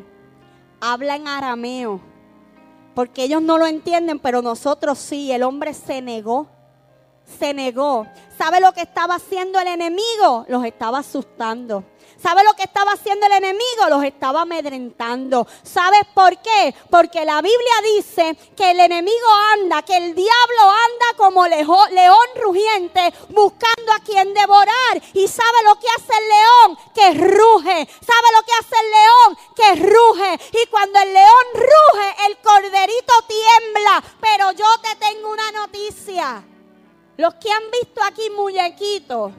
[0.81, 2.01] habla en arameo.
[2.95, 5.31] Porque ellos no lo entienden, pero nosotros sí.
[5.33, 6.49] El hombre se negó.
[7.39, 8.07] Se negó.
[8.37, 10.47] ¿Sabe lo que estaba haciendo el enemigo?
[10.49, 11.85] Los estaba asustando.
[12.23, 13.89] ¿Sabe lo que estaba haciendo el enemigo?
[13.89, 15.47] Los estaba amedrentando.
[15.63, 16.75] ¿Sabes por qué?
[16.91, 23.13] Porque la Biblia dice que el enemigo anda, que el diablo anda como león rugiente
[23.31, 25.03] buscando a quien devorar.
[25.15, 26.79] ¿Y sabe lo que hace el león?
[26.95, 27.89] Que ruge.
[28.07, 29.39] ¿Sabe lo que hace el león?
[29.57, 30.63] Que ruge.
[30.63, 34.03] Y cuando el león ruge, el corderito tiembla.
[34.21, 36.45] Pero yo te tengo una noticia.
[37.21, 39.33] Los que han visto aquí muñequitos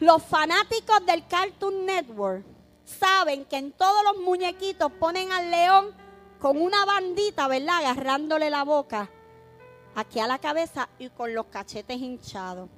[0.00, 2.44] los fanáticos del Cartoon Network
[2.84, 5.86] saben que en todos los muñequitos ponen al león
[6.38, 7.78] con una bandita, ¿verdad?
[7.78, 9.08] Agarrándole la boca
[9.94, 12.68] aquí a la cabeza y con los cachetes hinchados.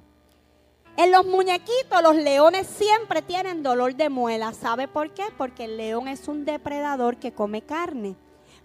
[0.95, 4.53] En los muñequitos los leones siempre tienen dolor de muela.
[4.53, 5.25] ¿Sabe por qué?
[5.37, 8.15] Porque el león es un depredador que come carne.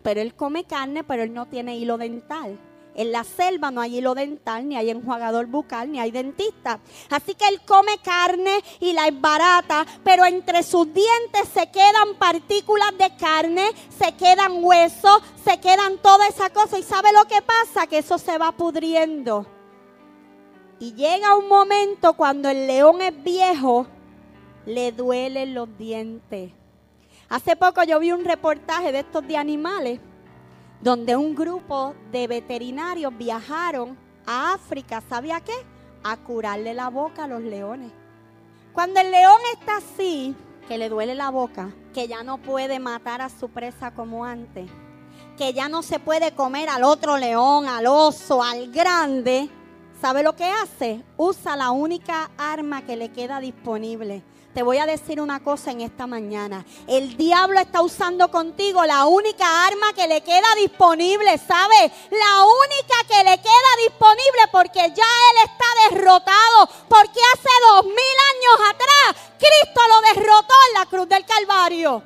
[0.04, 2.56] Pero él come carne, pero él no tiene hilo dental.
[2.96, 6.80] En la selva no hay hilo dental, ni hay enjuagador bucal, ni hay dentista.
[7.10, 12.14] Así que él come carne y la es barata, pero entre sus dientes se quedan
[12.18, 13.66] partículas de carne,
[13.98, 16.78] se quedan huesos, se quedan toda esa cosa.
[16.78, 17.86] ¿Y sabe lo que pasa?
[17.86, 19.46] Que eso se va pudriendo.
[20.78, 23.86] Y llega un momento cuando el león es viejo,
[24.64, 26.50] le duelen los dientes.
[27.28, 30.00] Hace poco yo vi un reportaje de estos de animales
[30.86, 35.52] donde un grupo de veterinarios viajaron a África, ¿sabía qué?
[36.04, 37.90] A curarle la boca a los leones.
[38.72, 40.36] Cuando el león está así,
[40.68, 44.70] que le duele la boca, que ya no puede matar a su presa como antes,
[45.36, 49.50] que ya no se puede comer al otro león, al oso, al grande,
[50.00, 51.02] ¿sabe lo que hace?
[51.16, 54.22] Usa la única arma que le queda disponible,
[54.56, 56.64] te voy a decir una cosa en esta mañana.
[56.86, 61.92] El diablo está usando contigo la única arma que le queda disponible, ¿sabes?
[62.10, 66.70] La única que le queda disponible porque ya él está derrotado.
[66.88, 72.02] Porque hace dos mil años atrás Cristo lo derrotó en la cruz del Calvario.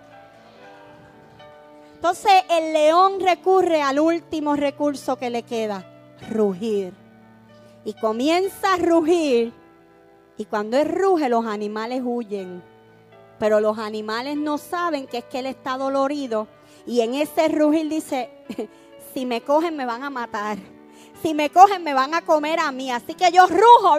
[1.95, 5.87] Entonces el león recurre al último recurso que le queda,
[6.29, 6.95] rugir.
[7.85, 9.60] Y comienza a rugir
[10.41, 12.63] y cuando él ruge, los animales huyen.
[13.39, 16.49] Pero los animales no saben que es que él está dolorido.
[16.87, 18.31] Y en ese rugir dice,
[19.13, 20.57] si me cogen me van a matar
[21.23, 22.91] si me cogen me van a comer a mí.
[22.91, 23.99] Así que yo rujo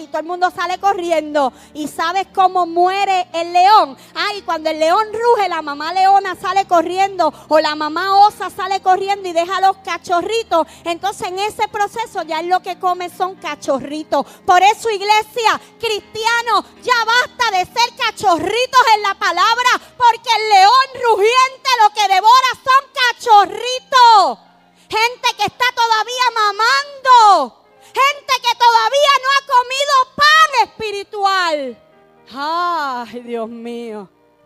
[0.00, 1.52] y todo el mundo sale corriendo.
[1.74, 3.96] ¿Y sabes cómo muere el león?
[4.14, 8.80] Ay, cuando el león ruge, la mamá leona sale corriendo o la mamá osa sale
[8.80, 10.66] corriendo y deja los cachorritos.
[10.84, 14.26] Entonces en ese proceso ya lo que come son cachorritos.
[14.44, 21.10] Por eso iglesia, cristiano, ya basta de ser cachorritos en la palabra, porque el león
[21.10, 22.59] rugiente lo que devora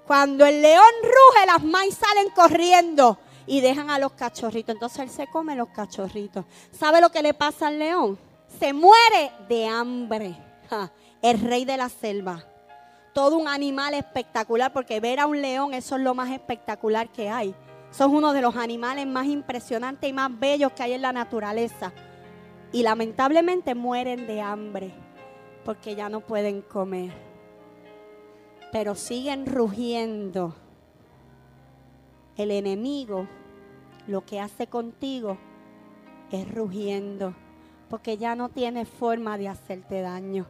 [0.07, 4.75] Cuando el león ruge, las maíz salen corriendo y dejan a los cachorritos.
[4.75, 6.45] Entonces él se come los cachorritos.
[6.73, 8.19] ¿Sabe lo que le pasa al león?
[8.59, 10.37] Se muere de hambre.
[11.23, 12.45] el rey de la selva.
[13.15, 17.31] Todo un animal espectacular, porque ver a un león, eso es lo más espectacular que
[17.31, 17.55] hay.
[17.91, 21.93] Son uno de los animales más impresionantes y más bellos que hay en la naturaleza.
[22.73, 24.93] Y lamentablemente mueren de hambre
[25.65, 27.34] porque ya no pueden comer.
[28.75, 30.53] Pero siguen rugiendo.
[32.37, 33.29] El enemigo
[34.09, 35.39] lo que hace contigo
[36.33, 37.37] es rugiendo
[37.89, 40.49] porque ya no tiene forma de hacerte daño.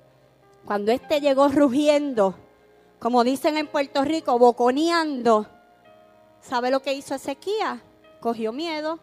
[0.65, 2.35] Cuando este llegó rugiendo,
[2.99, 5.47] como dicen en Puerto Rico, boconeando,
[6.41, 7.83] ¿Sabe lo que hizo Ezequiel?
[8.21, 8.99] Cogió miedo.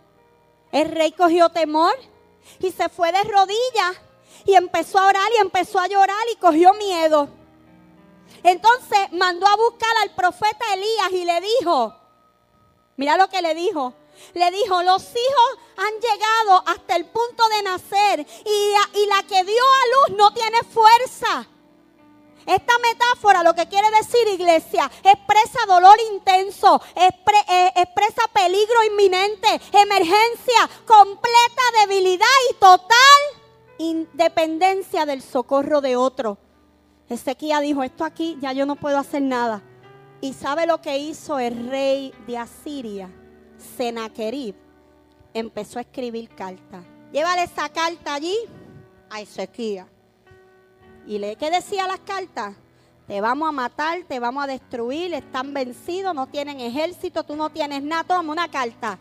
[0.71, 1.93] El rey cogió temor
[2.59, 4.01] y se fue de rodillas
[4.45, 7.40] y empezó a orar y empezó a llorar y cogió miedo.
[8.43, 11.95] Entonces mandó a buscar al profeta Elías y le dijo,
[12.97, 13.93] mira lo que le dijo,
[14.33, 19.63] le dijo, los hijos han llegado hasta el punto de nacer y, la que dio
[19.63, 21.47] a luz no tiene fuerza.
[22.45, 30.69] Esta metáfora lo que quiere decir, iglesia, expresa dolor intenso, eh, expresa peligro inminente, emergencia,
[30.87, 32.97] completa debilidad y total
[33.77, 36.37] independencia del socorro de otro.
[37.11, 39.61] Ezequiel dijo, esto aquí ya yo no puedo hacer nada.
[40.21, 43.09] ¿Y sabe lo que hizo el rey de Asiria?
[43.75, 44.55] Senaquerib
[45.33, 46.85] empezó a escribir cartas.
[47.11, 48.37] Llévale esa carta allí
[49.09, 49.85] a Ezequiel.
[51.05, 52.55] ¿Y le qué decía las cartas?
[53.07, 57.49] Te vamos a matar, te vamos a destruir, están vencidos, no tienen ejército, tú no
[57.49, 58.97] tienes nada, toma una carta.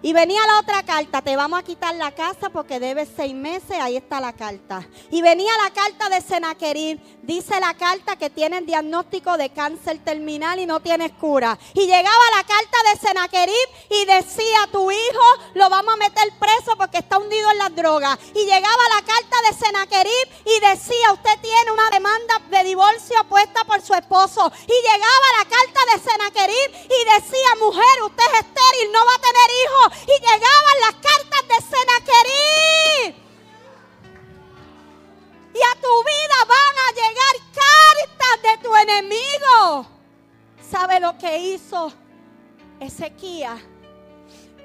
[0.00, 3.76] Y venía la otra carta, te vamos a quitar la casa porque debes seis meses,
[3.80, 4.86] ahí está la carta.
[5.10, 10.60] Y venía la carta de Senaquerib, dice la carta que tienen diagnóstico de cáncer terminal
[10.60, 11.58] y no tienes cura.
[11.74, 16.76] Y llegaba la carta de Senaquerib y decía, tu hijo lo vamos a meter preso
[16.76, 18.18] porque está hundido en las drogas.
[18.34, 23.64] Y llegaba la carta de Senaquerib y decía, usted tiene una demanda de divorcio puesta
[23.64, 24.52] por su esposo.
[24.62, 29.18] Y llegaba la carta de Senaquerib y decía, mujer, usted es estéril, no va a
[29.18, 33.28] tener hijos y llegaban las cartas de Senaquerí.
[35.54, 39.86] Y a tu vida van a llegar cartas de tu enemigo.
[40.70, 41.92] ¿Sabe lo que hizo
[42.78, 43.58] Ezequiel?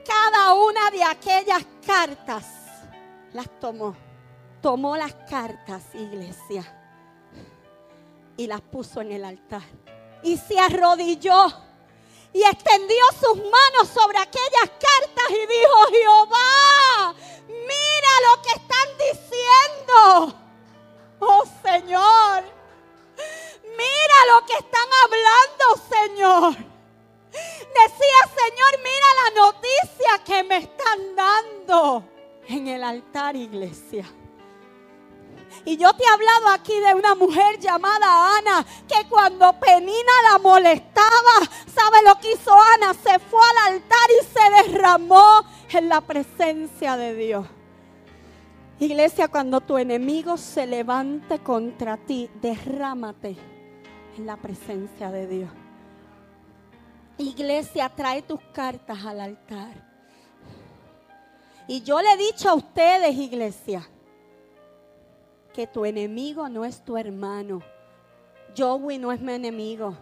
[0.06, 2.46] Cada una de aquellas cartas
[3.32, 3.96] las tomó.
[4.62, 6.64] Tomó las cartas, iglesia,
[8.38, 9.64] y las puso en el altar.
[10.24, 11.54] Y se arrodilló
[12.34, 17.16] y extendió sus manos sobre aquellas cartas y dijo, Jehová,
[17.48, 20.40] mira lo que están diciendo.
[21.20, 22.44] Oh Señor,
[23.78, 26.74] mira lo que están hablando, Señor.
[27.32, 32.04] Decía, Señor, mira la noticia que me están dando
[32.48, 34.06] en el altar, iglesia.
[35.66, 40.40] Y yo te he hablado aquí de una mujer llamada Ana, que cuando Penina la
[40.40, 41.40] molestaba,
[41.74, 42.94] ¿sabe lo que hizo Ana?
[42.94, 47.48] Se fue al altar y se derramó en la presencia de Dios.
[48.80, 53.38] Iglesia, cuando tu enemigo se levante contra ti, derrámate
[54.18, 55.50] en la presencia de Dios.
[57.18, 59.94] Iglesia, trae tus cartas al altar.
[61.68, 63.88] Y yo le he dicho a ustedes, iglesia,
[65.54, 67.62] que tu enemigo no es tu hermano.
[68.58, 69.96] Joey no es mi enemigo.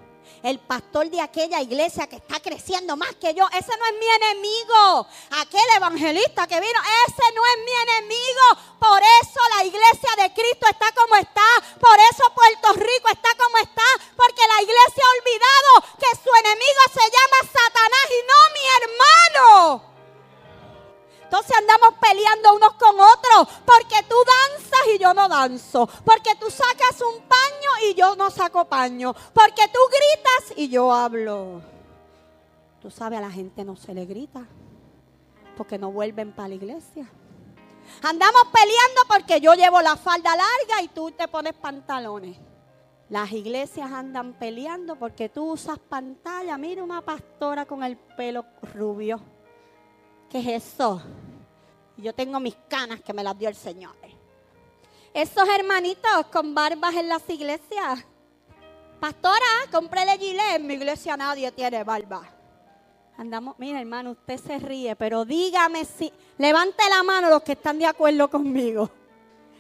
[0.43, 4.07] El pastor de aquella iglesia que está creciendo más que yo, ese no es mi
[4.07, 5.07] enemigo.
[5.41, 8.77] Aquel evangelista que vino, ese no es mi enemigo.
[8.79, 11.49] Por eso la iglesia de Cristo está como está.
[11.79, 13.85] Por eso Puerto Rico está como está.
[14.15, 19.90] Porque la iglesia ha olvidado que su enemigo se llama Satanás y no mi hermano.
[21.31, 25.87] Entonces andamos peleando unos con otros porque tú danzas y yo no danzo.
[26.03, 29.13] Porque tú sacas un paño y yo no saco paño.
[29.33, 31.61] Porque tú gritas y yo hablo.
[32.81, 34.45] Tú sabes, a la gente no se le grita
[35.55, 37.09] porque no vuelven para la iglesia.
[38.01, 42.35] Andamos peleando porque yo llevo la falda larga y tú te pones pantalones.
[43.07, 46.57] Las iglesias andan peleando porque tú usas pantalla.
[46.57, 49.21] Mira una pastora con el pelo rubio.
[50.31, 51.01] ¿Qué es eso?
[51.97, 53.93] Yo tengo mis canas que me las dio el Señor.
[55.13, 58.05] Esos hermanitos con barbas en las iglesias.
[59.01, 60.55] Pastora, cómprele gilet.
[60.55, 62.21] En mi iglesia nadie tiene barba.
[63.17, 67.77] Andamos, mira hermano, usted se ríe, pero dígame si, levante la mano los que están
[67.77, 68.89] de acuerdo conmigo.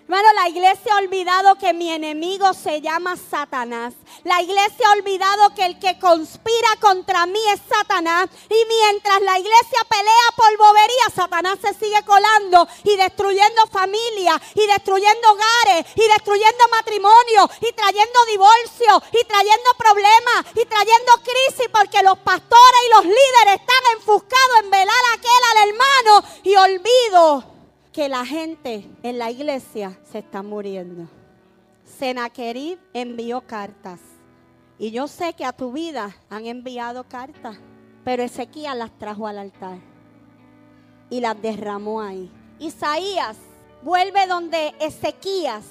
[0.03, 3.93] Hermano, la iglesia ha olvidado que mi enemigo se llama Satanás.
[4.23, 8.27] La iglesia ha olvidado que el que conspira contra mí es Satanás.
[8.49, 14.67] Y mientras la iglesia pelea por bobería, Satanás se sigue colando y destruyendo familias, y
[14.67, 22.03] destruyendo hogares, y destruyendo matrimonios, y trayendo divorcio, y trayendo problemas, y trayendo crisis, porque
[22.03, 27.60] los pastores y los líderes están enfuscados en velar a aquel al hermano y olvido
[27.91, 31.07] que la gente en la iglesia se está muriendo.
[31.83, 33.99] Senaquerib envió cartas.
[34.79, 37.57] Y yo sé que a tu vida han enviado cartas.
[38.03, 39.77] Pero Ezequiel las trajo al altar.
[41.09, 42.31] Y las derramó ahí.
[42.59, 43.37] Isaías
[43.81, 45.65] vuelve donde Ezequías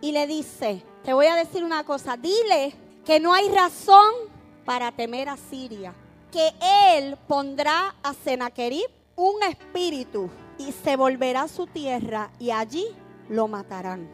[0.00, 2.72] y le dice, te voy a decir una cosa, dile
[3.04, 4.14] que no hay razón
[4.64, 5.92] para temer a Siria,
[6.32, 6.52] que
[6.94, 10.30] él pondrá a Senaquerib un espíritu
[10.60, 12.86] y se volverá a su tierra y allí
[13.28, 14.08] lo matarán.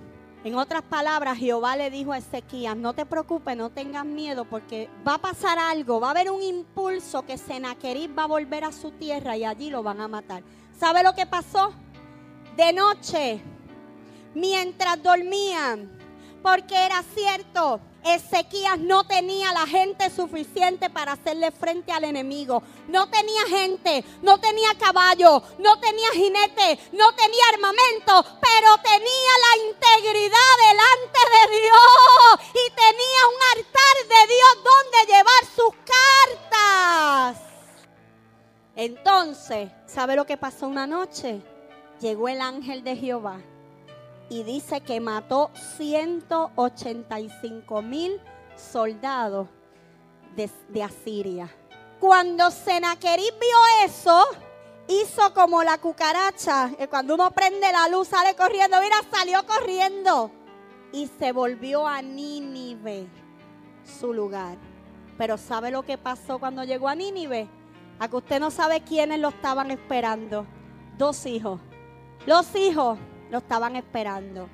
[0.44, 4.88] En otras palabras, Jehová le dijo a Ezequías, no te preocupes, no tengas miedo, porque
[5.06, 8.70] va a pasar algo, va a haber un impulso que Senaquerib va a volver a
[8.70, 10.44] su tierra y allí lo van a matar.
[10.78, 11.72] ¿Sabe lo que pasó?
[12.56, 13.42] De noche,
[14.34, 15.90] mientras dormían,
[16.44, 22.62] porque era cierto, Ezequías no tenía la gente suficiente para hacerle frente al enemigo.
[22.86, 29.56] No tenía gente, no tenía caballo, no tenía jinete, no tenía armamento, pero tenía la
[29.68, 35.74] integridad delante de Dios y tenía un altar de Dios donde llevar sus
[36.52, 37.42] cartas.
[38.76, 41.42] Entonces, ¿sabe lo que pasó una noche?
[42.00, 43.40] Llegó el ángel de Jehová
[44.28, 48.20] y dice que mató 185 mil
[48.56, 49.46] soldados
[50.34, 50.50] de,
[50.82, 51.48] Asiria.
[51.98, 54.26] Cuando Senaquerib vio eso,
[54.88, 60.30] hizo como la cucaracha, que cuando uno prende la luz sale corriendo, mira, salió corriendo
[60.92, 63.06] y se volvió a Nínive,
[63.98, 64.58] su lugar.
[65.16, 67.48] Pero ¿sabe lo que pasó cuando llegó a Nínive?
[67.98, 70.44] A que usted no sabe quiénes lo estaban esperando.
[70.98, 71.58] Dos hijos.
[72.26, 72.98] Los hijos
[73.30, 74.48] lo estaban esperando.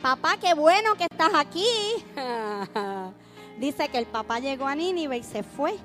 [0.00, 1.66] Papá, qué bueno que estás aquí.
[3.58, 5.76] Dice que el papá llegó a Nínive y se fue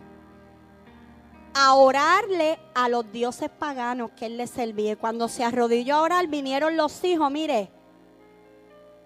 [1.53, 4.95] a orarle a los dioses paganos que él le servía.
[4.95, 7.69] cuando se arrodilló a orar, vinieron los hijos, mire,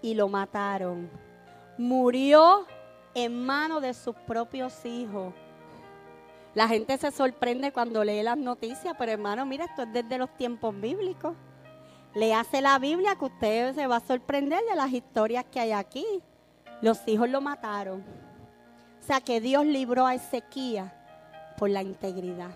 [0.01, 1.09] y lo mataron.
[1.77, 2.65] Murió
[3.13, 5.33] en manos de sus propios hijos.
[6.53, 10.29] La gente se sorprende cuando lee las noticias, pero hermano, mire, esto es desde los
[10.37, 11.35] tiempos bíblicos.
[12.15, 15.73] Le hace la Biblia que usted se va a sorprender de las historias que hay
[15.73, 16.05] aquí.
[16.81, 18.03] Los hijos lo mataron.
[19.01, 20.89] O sea que Dios libró a Ezequiel
[21.57, 22.51] por la integridad.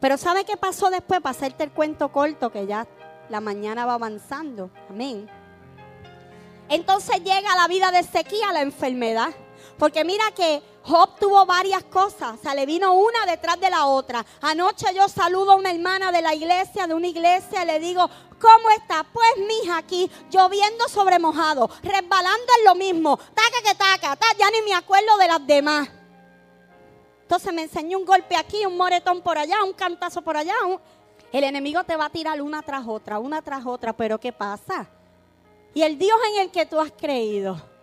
[0.00, 1.20] Pero ¿sabe qué pasó después?
[1.22, 2.86] Para hacerte el cuento corto, que ya
[3.30, 4.70] la mañana va avanzando.
[4.90, 5.28] Amén.
[6.68, 9.30] Entonces llega a la vida de Ezequiel la enfermedad.
[9.78, 13.86] Porque mira que Job tuvo varias cosas, o sea, le vino una detrás de la
[13.86, 14.24] otra.
[14.42, 18.08] Anoche yo saludo a una hermana de la iglesia, de una iglesia, y le digo,
[18.44, 19.04] ¿cómo está?
[19.04, 24.60] Pues mija, aquí lloviendo sobre mojado, resbalando en lo mismo, taca que taca, ya ni
[24.62, 25.88] me acuerdo de las demás.
[27.22, 30.54] Entonces me enseñó un golpe aquí, un moretón por allá, un cantazo por allá.
[31.32, 34.86] El enemigo te va a tirar una tras otra, una tras otra, pero ¿qué pasa?
[35.72, 37.73] Y el Dios en el que tú has creído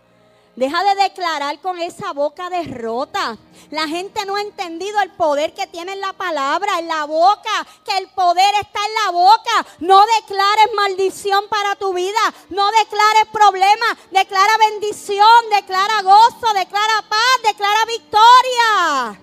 [0.54, 3.38] Deja de declarar con esa boca derrota.
[3.70, 7.66] La gente no ha entendido el poder que tiene en la palabra, en la boca,
[7.86, 9.66] que el poder está en la boca.
[9.80, 17.38] No declares maldición para tu vida, no declares problemas, declara bendición, declara gozo, declara paz,
[17.44, 19.20] declara victoria.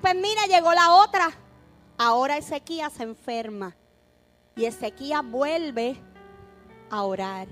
[0.00, 1.30] Pues mira, llegó la otra.
[1.96, 3.76] Ahora Ezequías se enferma
[4.56, 5.96] y Ezequías vuelve
[6.90, 7.46] a orar.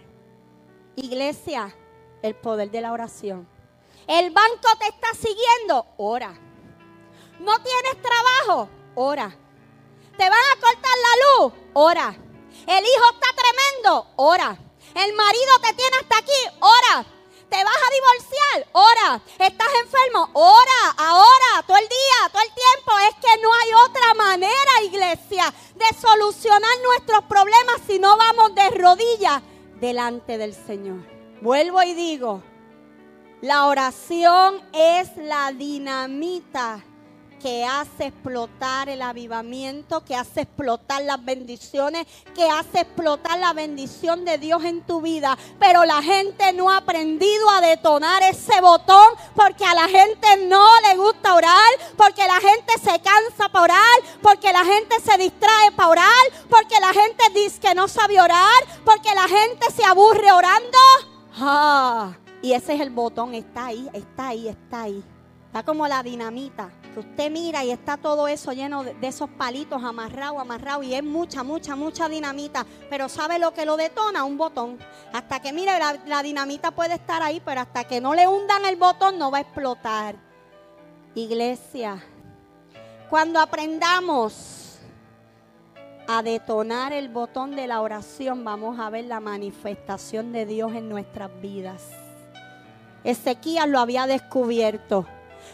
[0.97, 1.72] Iglesia,
[2.23, 3.49] el poder de la oración.
[4.07, 6.33] El banco te está siguiendo, ora.
[7.39, 9.37] No tienes trabajo, ora.
[10.16, 12.16] Te van a cortar la luz, ora.
[12.66, 14.59] El hijo está tremendo, ora.
[14.95, 17.07] El marido te tiene hasta aquí, ora.
[17.49, 19.23] Te vas a divorciar, ora.
[19.39, 22.99] Estás enfermo, ora, ahora, todo el día, todo el tiempo.
[23.09, 28.71] Es que no hay otra manera, iglesia, de solucionar nuestros problemas si no vamos de
[28.71, 29.43] rodillas
[29.81, 31.20] delante del Señor.
[31.41, 32.43] Vuelvo y digo,
[33.41, 36.84] la oración es la dinamita
[37.43, 44.26] que hace explotar el avivamiento, que hace explotar las bendiciones, que hace explotar la bendición
[44.26, 45.38] de Dios en tu vida.
[45.59, 50.66] Pero la gente no ha aprendido a detonar ese botón porque a la gente no
[50.82, 55.72] le gusta orar, porque la gente se cansa para orar, porque la gente se distrae
[55.72, 60.30] para orar, porque la gente dice que no sabe orar, porque la gente se aburre
[60.30, 61.10] orando.
[61.37, 62.12] Ah,
[62.43, 65.05] y ese es el botón, está ahí, está ahí, está ahí.
[65.47, 69.83] Está como la dinamita, que usted mira y está todo eso lleno de, esos palitos
[69.83, 72.64] amarrados, amarrados, y es mucha, mucha, mucha dinamita.
[72.89, 74.22] Pero ¿sabe lo que lo detona?
[74.22, 74.78] Un botón.
[75.12, 78.64] Hasta que, mire, la, la dinamita puede estar ahí, pero hasta que no le hundan
[78.64, 80.14] el botón no va a explotar.
[81.16, 82.01] Iglesia,
[83.09, 84.60] cuando aprendamos
[86.13, 90.89] a detonar el botón de la oración, vamos a ver la manifestación de Dios en
[90.89, 91.89] nuestras vidas.
[93.05, 95.07] Ezequías lo había descubierto.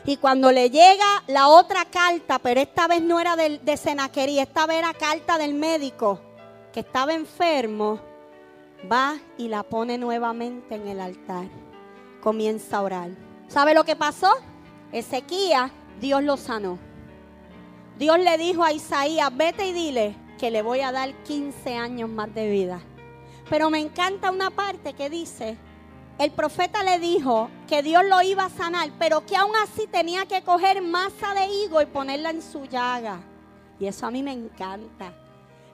[0.06, 4.66] Y cuando le llega la otra carta, pero esta vez no era de, de esta
[4.66, 6.20] vez era carta del médico
[6.72, 8.00] que estaba enfermo,
[8.90, 11.48] va y la pone nuevamente en el altar.
[12.22, 13.10] Comienza a orar.
[13.48, 14.32] ¿Sabe lo que pasó?
[14.90, 16.78] Ezequías, Dios lo sanó.
[17.98, 22.08] Dios le dijo a Isaías, vete y dile que le voy a dar 15 años
[22.08, 22.80] más de vida.
[23.48, 25.56] Pero me encanta una parte que dice,
[26.18, 30.26] el profeta le dijo que Dios lo iba a sanar, pero que aún así tenía
[30.26, 33.20] que coger masa de higo y ponerla en su llaga.
[33.78, 35.12] Y eso a mí me encanta.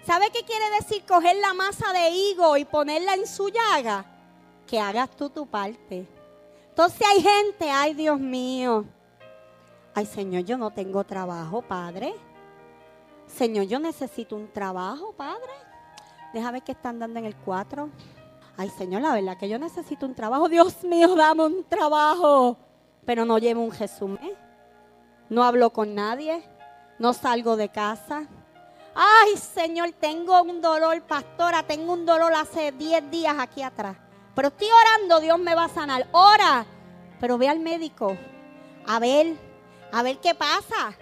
[0.05, 4.05] ¿Sabe qué quiere decir coger la masa de higo y ponerla en su llaga?
[4.67, 6.09] Que hagas tú tu parte.
[6.71, 8.85] Entonces hay gente, ay Dios mío.
[9.95, 12.15] Ay Señor, yo no tengo trabajo, Padre.
[13.37, 15.53] Señor, yo necesito un trabajo, Padre.
[16.33, 17.89] Déjame ver qué están dando en el 4.
[18.57, 20.49] Ay Señor, la verdad que yo necesito un trabajo.
[20.49, 22.57] Dios mío, dame un trabajo.
[23.05, 24.33] Pero no llevo un resumen.
[25.29, 26.43] No hablo con nadie.
[26.99, 28.27] No salgo de casa.
[28.95, 31.63] Ay Señor, tengo un dolor, pastora.
[31.63, 33.97] Tengo un dolor hace 10 días aquí atrás.
[34.35, 36.07] Pero estoy orando, Dios me va a sanar.
[36.13, 36.65] Ora,
[37.21, 38.17] pero ve al médico.
[38.87, 39.37] A ver,
[39.93, 40.97] a ver qué pasa.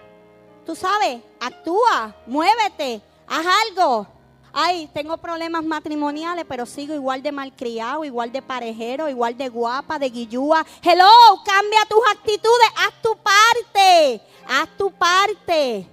[0.65, 4.07] Tú sabes, actúa, muévete, haz algo.
[4.53, 9.97] Ay, tengo problemas matrimoniales, pero sigo igual de malcriado, igual de parejero, igual de guapa,
[9.97, 10.65] de guillúa.
[10.83, 11.07] Hello,
[11.45, 15.87] cambia tus actitudes, haz tu parte, haz tu parte.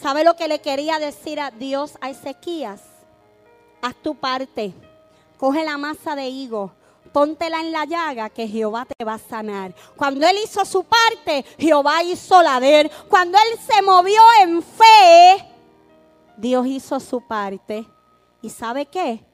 [0.00, 2.80] ¿Sabe lo que le quería decir a Dios a Ezequías?
[3.82, 4.72] Haz tu parte
[5.40, 6.70] coge la masa de higo,
[7.12, 9.74] póntela en la llaga que Jehová te va a sanar.
[9.96, 12.90] Cuando él hizo su parte, Jehová hizo la de él.
[13.08, 15.46] Cuando él se movió en fe,
[16.36, 17.86] Dios hizo su parte.
[18.42, 19.24] ¿Y sabe qué?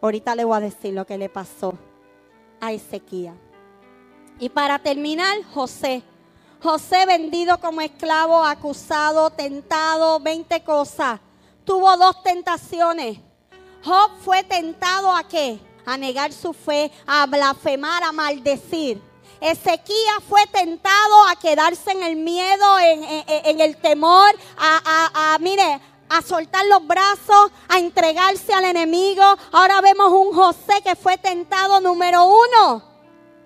[0.00, 1.74] Ahorita le voy a decir lo que le pasó
[2.60, 3.34] a Ezequiel.
[4.38, 6.02] Y para terminar, José.
[6.62, 11.20] José vendido como esclavo, acusado, tentado, 20 cosas.
[11.64, 13.18] Tuvo dos tentaciones.
[13.84, 15.58] Job fue tentado a qué?
[15.84, 19.00] A negar su fe, a blasfemar, a maldecir.
[19.42, 26.64] Ezequías fue tentado a quedarse en el miedo, en, el temor, a, mire, a soltar
[26.66, 29.24] los brazos, a entregarse al enemigo.
[29.50, 32.84] Ahora vemos un José que fue tentado número uno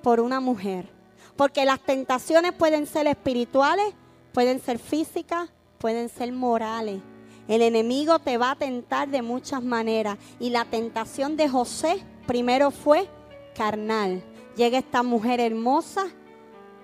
[0.02, 0.86] por una mujer.
[1.34, 3.94] Porque las tentaciones pueden ser espirituales,
[4.32, 7.00] pueden ser físicas, pueden ser morales.
[7.48, 10.18] El enemigo te va a tentar de muchas maneras.
[10.40, 13.08] Y la tentación de José primero fue
[13.54, 14.22] carnal.
[14.56, 16.06] Llega esta mujer hermosa,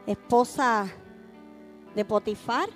[0.06, 0.90] esposa
[1.94, 2.68] de Potifar,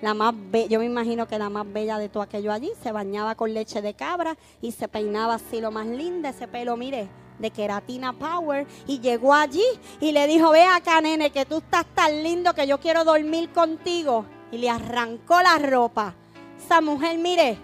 [0.00, 0.34] la más
[0.68, 3.80] yo me imagino que la más bella de todo aquello allí, se bañaba con leche
[3.80, 8.66] de cabra y se peinaba así lo más lindo, ese pelo, mire, de queratina power
[8.86, 9.64] y llegó allí
[10.00, 13.50] y le dijo, ve acá nene, que tú estás tan lindo que yo quiero dormir
[13.50, 14.24] contigo.
[14.50, 16.14] Y le arrancó la ropa
[16.62, 17.58] esa mujer, mire,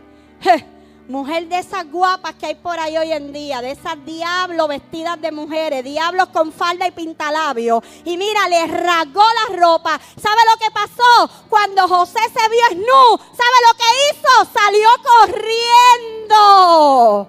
[1.08, 5.20] mujer de esas guapas que hay por ahí hoy en día, de esas diablos vestidas
[5.20, 7.82] de mujeres, diablos con falda y pintalabio.
[8.04, 9.98] Y mira, le rasgó la ropa.
[10.20, 11.30] ¿Sabe lo que pasó?
[11.48, 14.28] Cuando José se vio nu, ¿sabe lo que hizo?
[14.52, 14.88] Salió
[16.28, 17.28] corriendo.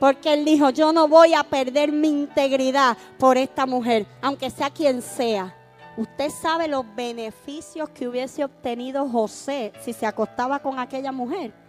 [0.00, 4.70] Porque él dijo, yo no voy a perder mi integridad por esta mujer, aunque sea
[4.70, 5.54] quien sea.
[5.96, 11.63] Usted sabe los beneficios que hubiese obtenido José si se acostaba con aquella mujer.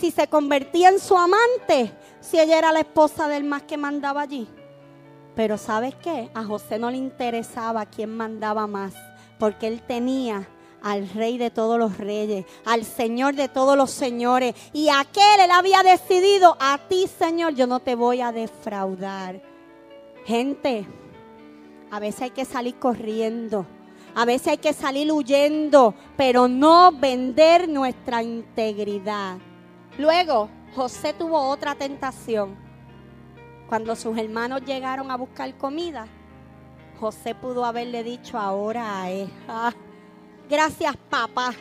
[0.00, 4.22] Si se convertía en su amante, si ella era la esposa del más que mandaba
[4.22, 4.48] allí.
[5.36, 6.30] Pero ¿sabes qué?
[6.32, 8.94] A José no le interesaba quién mandaba más,
[9.38, 10.48] porque él tenía
[10.82, 14.54] al rey de todos los reyes, al Señor de todos los señores.
[14.72, 19.42] Y aquel él había decidido, a ti Señor, yo no te voy a defraudar.
[20.24, 20.86] Gente,
[21.90, 23.66] a veces hay que salir corriendo.
[24.14, 29.36] A veces hay que salir huyendo, pero no vender nuestra integridad.
[29.98, 32.56] Luego, José tuvo otra tentación.
[33.68, 36.06] Cuando sus hermanos llegaron a buscar comida,
[36.98, 39.72] José pudo haberle dicho ahora a él, ah,
[40.48, 41.52] gracias papá,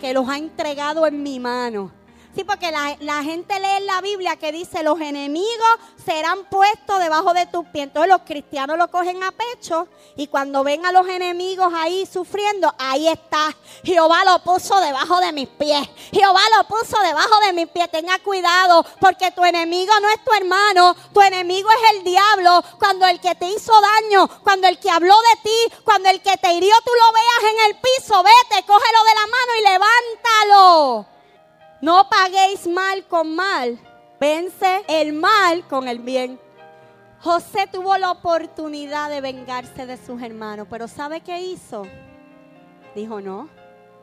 [0.00, 1.90] que los ha entregado en mi mano.
[2.34, 7.34] Sí, porque la, gente lee en la Biblia que dice los enemigos serán puestos debajo
[7.34, 7.84] de tus pies.
[7.84, 12.74] Entonces los cristianos lo cogen a pecho y cuando ven a los enemigos ahí sufriendo,
[12.78, 13.54] ahí está.
[13.84, 15.86] Jehová lo puso debajo de mis pies.
[16.10, 17.90] Jehová lo puso debajo de mis pies.
[17.90, 20.96] Tenga cuidado porque tu enemigo no es tu hermano.
[21.12, 22.64] Tu enemigo es el diablo.
[22.78, 26.38] Cuando el que te hizo daño, cuando el que habló de ti, cuando el que
[26.38, 31.12] te hirió tú lo veas en el piso, vete, cógelo de la mano y levántalo.
[31.82, 33.76] No paguéis mal con mal.
[34.20, 36.38] Vence el mal con el bien.
[37.20, 41.82] José tuvo la oportunidad de vengarse de sus hermanos, pero ¿sabe qué hizo?
[42.94, 43.48] Dijo no.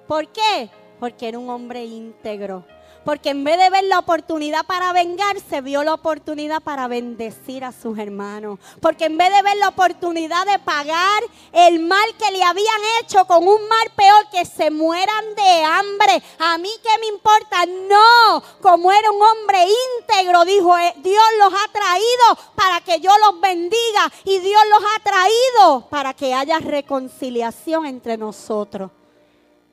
[0.08, 0.70] ¿Por qué?
[1.00, 2.66] Porque era un hombre íntegro.
[3.06, 7.72] Porque en vez de ver la oportunidad para vengarse, vio la oportunidad para bendecir a
[7.72, 8.60] sus hermanos.
[8.82, 11.24] Porque en vez de ver la oportunidad de pagar
[11.54, 16.24] el mal que le habían hecho con un mal peor, que se mueran de hambre.
[16.40, 17.66] A mí qué me importa.
[17.66, 19.66] No, como era un hombre
[20.00, 24.12] íntegro, dijo, eh, Dios los ha traído para que yo los bendiga.
[24.26, 28.92] Y Dios los ha traído para que haya reconciliación entre nosotros.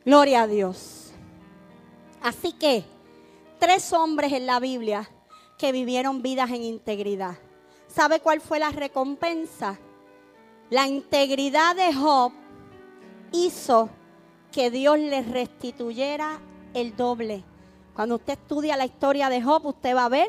[0.04, 1.10] Gloria a Dios.
[2.22, 2.95] Así que
[3.58, 5.10] tres hombres en la Biblia
[5.58, 7.36] que vivieron vidas en integridad.
[7.88, 9.78] ¿Sabe cuál fue la recompensa?
[10.70, 12.32] La integridad de Job
[13.32, 13.88] hizo
[14.52, 16.40] que Dios le restituyera
[16.74, 17.44] el doble.
[17.94, 20.28] Cuando usted estudia la historia de Job, usted va a ver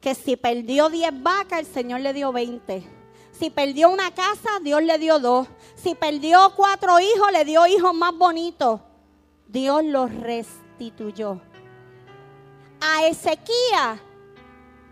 [0.00, 2.84] que si perdió 10 vacas, el Señor le dio 20.
[3.32, 5.48] Si perdió una casa, Dios le dio dos.
[5.74, 8.80] Si perdió cuatro hijos, le dio hijos más bonitos.
[9.48, 11.40] Dios los restituyó.
[12.84, 14.00] A Ezequiel,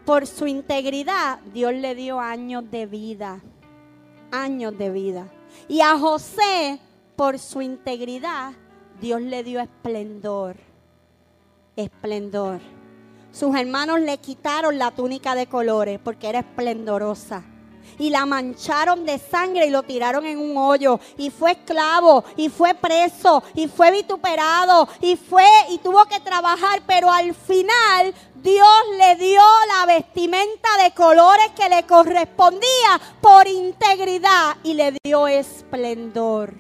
[0.04, 3.40] por su integridad, Dios le dio años de vida.
[4.30, 5.26] Años de vida.
[5.66, 6.78] Y a José,
[7.16, 8.52] por su integridad,
[9.00, 10.54] Dios le dio esplendor.
[11.74, 12.60] Esplendor.
[13.32, 17.42] Sus hermanos le quitaron la túnica de colores porque era esplendorosa.
[17.98, 21.00] Y la mancharon de sangre y lo tiraron en un hoyo.
[21.16, 26.82] Y fue esclavo, y fue preso, y fue vituperado, y fue y tuvo que trabajar.
[26.86, 29.42] Pero al final Dios le dio
[29.78, 36.54] la vestimenta de colores que le correspondía por integridad y le dio esplendor.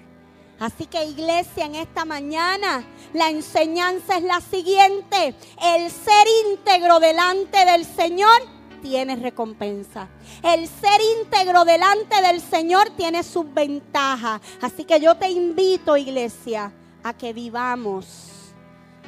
[0.58, 5.34] Así que iglesia, en esta mañana la enseñanza es la siguiente.
[5.62, 8.42] El ser íntegro delante del Señor
[8.82, 10.08] tiene recompensa.
[10.42, 14.40] El ser íntegro delante del Señor tiene sus ventajas.
[14.60, 16.72] Así que yo te invito, iglesia,
[17.02, 18.52] a que vivamos.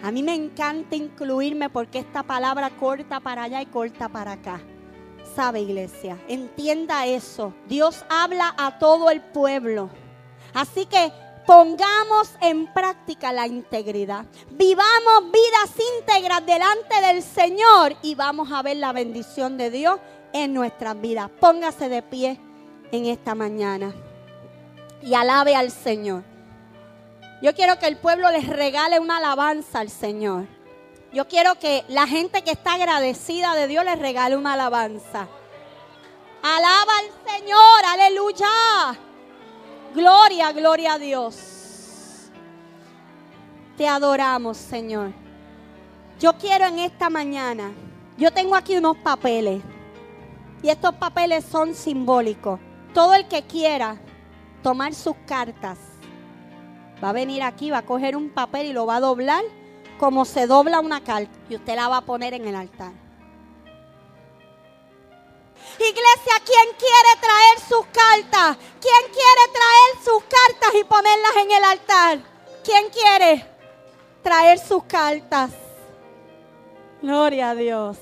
[0.03, 4.61] A mí me encanta incluirme porque esta palabra corta para allá y corta para acá.
[5.35, 6.19] ¿Sabe, iglesia?
[6.29, 7.55] Entienda eso.
[7.69, 9.89] Dios habla a todo el pueblo.
[10.53, 11.13] Así que
[11.47, 14.27] Pongamos en práctica la integridad.
[14.51, 19.99] Vivamos vidas íntegras delante del Señor y vamos a ver la bendición de Dios
[20.33, 21.31] en nuestras vidas.
[21.41, 22.39] Póngase de pie
[22.91, 23.95] en esta mañana
[25.03, 26.23] y alabe al Señor.
[27.43, 30.47] Yo quiero que el pueblo les regale una alabanza al Señor.
[31.13, 35.27] Yo quiero que la gente que está agradecida de Dios les regale una alabanza.
[36.43, 38.47] Alaba al Señor, aleluya.
[39.95, 42.31] Gloria, gloria a Dios.
[43.77, 45.13] Te adoramos, Señor.
[46.21, 47.73] Yo quiero en esta mañana,
[48.17, 49.61] yo tengo aquí unos papeles
[50.63, 52.61] y estos papeles son simbólicos.
[52.95, 53.97] Todo el que quiera
[54.63, 55.79] tomar sus cartas
[57.03, 59.45] va a venir aquí, va a coger un papel y lo va a doblar
[59.99, 62.93] como se dobla una carta y usted la va a poner en el altar.
[65.79, 68.57] Iglesia, ¿quién quiere traer sus cartas?
[68.81, 72.19] ¿Quién quiere traer sus cartas y ponerlas en el altar?
[72.65, 73.47] ¿Quién quiere
[74.23, 75.51] traer sus cartas?
[77.01, 77.99] Gloria a Dios.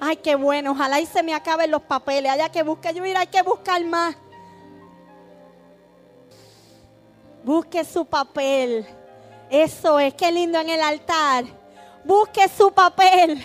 [0.00, 0.72] Ay, qué bueno.
[0.72, 2.30] Ojalá y se me acaben los papeles.
[2.30, 2.94] Haya que buscar.
[2.94, 4.16] Yo mira, hay que buscar más.
[7.44, 8.86] Busque su papel.
[9.50, 10.14] Eso es.
[10.14, 11.44] Qué lindo en el altar.
[12.04, 13.44] Busque su papel.